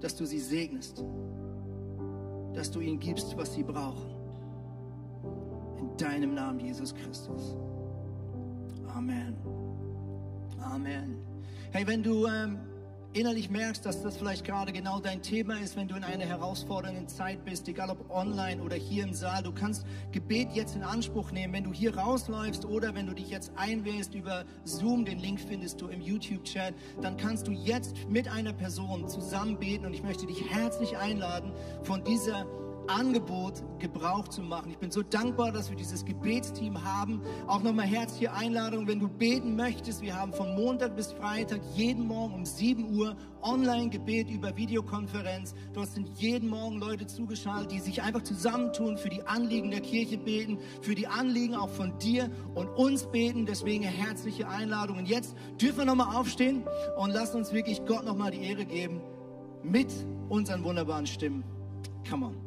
dass 0.00 0.16
du 0.16 0.24
sie 0.24 0.40
segnest, 0.40 1.04
dass 2.54 2.70
du 2.70 2.80
ihnen 2.80 2.98
gibst, 2.98 3.36
was 3.36 3.52
sie 3.52 3.62
brauchen 3.62 4.15
deinem 5.98 6.34
Namen, 6.34 6.60
Jesus 6.60 6.94
Christus. 6.94 7.56
Amen. 8.94 9.36
Amen. 10.60 11.18
Hey, 11.72 11.86
wenn 11.86 12.02
du 12.02 12.26
ähm, 12.26 12.58
innerlich 13.16 13.48
merkst, 13.50 13.84
dass 13.86 14.02
das 14.02 14.16
vielleicht 14.16 14.44
gerade 14.44 14.72
genau 14.72 15.00
dein 15.00 15.22
Thema 15.22 15.58
ist, 15.58 15.76
wenn 15.76 15.88
du 15.88 15.96
in 15.96 16.04
einer 16.04 16.24
herausfordernden 16.24 17.08
Zeit 17.08 17.44
bist, 17.44 17.66
egal 17.66 17.88
ob 17.90 18.10
online 18.10 18.62
oder 18.62 18.76
hier 18.76 19.04
im 19.04 19.14
Saal, 19.14 19.42
du 19.42 19.52
kannst 19.52 19.86
Gebet 20.12 20.48
jetzt 20.52 20.76
in 20.76 20.82
Anspruch 20.82 21.32
nehmen, 21.32 21.54
wenn 21.54 21.64
du 21.64 21.72
hier 21.72 21.96
rausläufst 21.96 22.66
oder 22.66 22.94
wenn 22.94 23.06
du 23.06 23.14
dich 23.14 23.30
jetzt 23.30 23.52
einwählst 23.56 24.14
über 24.14 24.44
Zoom, 24.64 25.04
den 25.04 25.18
Link 25.18 25.40
findest 25.40 25.80
du 25.80 25.88
im 25.88 26.02
YouTube-Chat, 26.02 26.74
dann 27.00 27.16
kannst 27.16 27.46
du 27.46 27.52
jetzt 27.52 27.96
mit 28.08 28.28
einer 28.28 28.52
Person 28.52 29.08
zusammen 29.08 29.58
beten 29.58 29.86
und 29.86 29.94
ich 29.94 30.02
möchte 30.02 30.26
dich 30.26 30.50
herzlich 30.50 30.98
einladen, 30.98 31.52
von 31.84 32.04
dieser 32.04 32.46
Angebot 32.88 33.62
Gebrauch 33.78 34.28
zu 34.28 34.42
machen. 34.42 34.70
Ich 34.70 34.78
bin 34.78 34.90
so 34.90 35.02
dankbar, 35.02 35.52
dass 35.52 35.70
wir 35.70 35.76
dieses 35.76 36.04
Gebetsteam 36.04 36.82
haben. 36.84 37.20
Auch 37.46 37.62
nochmal 37.62 37.86
herzliche 37.86 38.32
Einladung, 38.32 38.86
wenn 38.86 39.00
du 39.00 39.08
beten 39.08 39.56
möchtest. 39.56 40.02
Wir 40.02 40.16
haben 40.16 40.32
von 40.32 40.54
Montag 40.54 40.96
bis 40.96 41.12
Freitag 41.12 41.60
jeden 41.74 42.06
Morgen 42.06 42.34
um 42.34 42.44
7 42.44 42.96
Uhr 42.96 43.16
Online-Gebet 43.42 44.30
über 44.30 44.56
Videokonferenz. 44.56 45.54
Dort 45.72 45.90
sind 45.90 46.08
jeden 46.18 46.48
Morgen 46.48 46.78
Leute 46.78 47.06
zugeschaltet, 47.06 47.72
die 47.72 47.80
sich 47.80 48.02
einfach 48.02 48.22
zusammentun, 48.22 48.96
für 48.98 49.08
die 49.08 49.26
Anliegen 49.26 49.70
der 49.70 49.80
Kirche 49.80 50.18
beten, 50.18 50.58
für 50.82 50.94
die 50.94 51.06
Anliegen 51.06 51.54
auch 51.54 51.70
von 51.70 51.98
dir 51.98 52.30
und 52.54 52.68
uns 52.68 53.06
beten. 53.06 53.46
Deswegen 53.46 53.84
herzliche 53.84 54.48
Einladung. 54.48 54.98
Und 54.98 55.08
jetzt 55.08 55.36
dürfen 55.60 55.78
wir 55.78 55.84
nochmal 55.84 56.16
aufstehen 56.16 56.64
und 56.96 57.10
lassen 57.10 57.36
uns 57.36 57.52
wirklich 57.52 57.84
Gott 57.84 58.04
nochmal 58.04 58.30
die 58.30 58.42
Ehre 58.42 58.64
geben 58.64 59.00
mit 59.62 59.92
unseren 60.28 60.64
wunderbaren 60.64 61.06
Stimmen. 61.06 61.44
Come 62.08 62.26
on. 62.26 62.45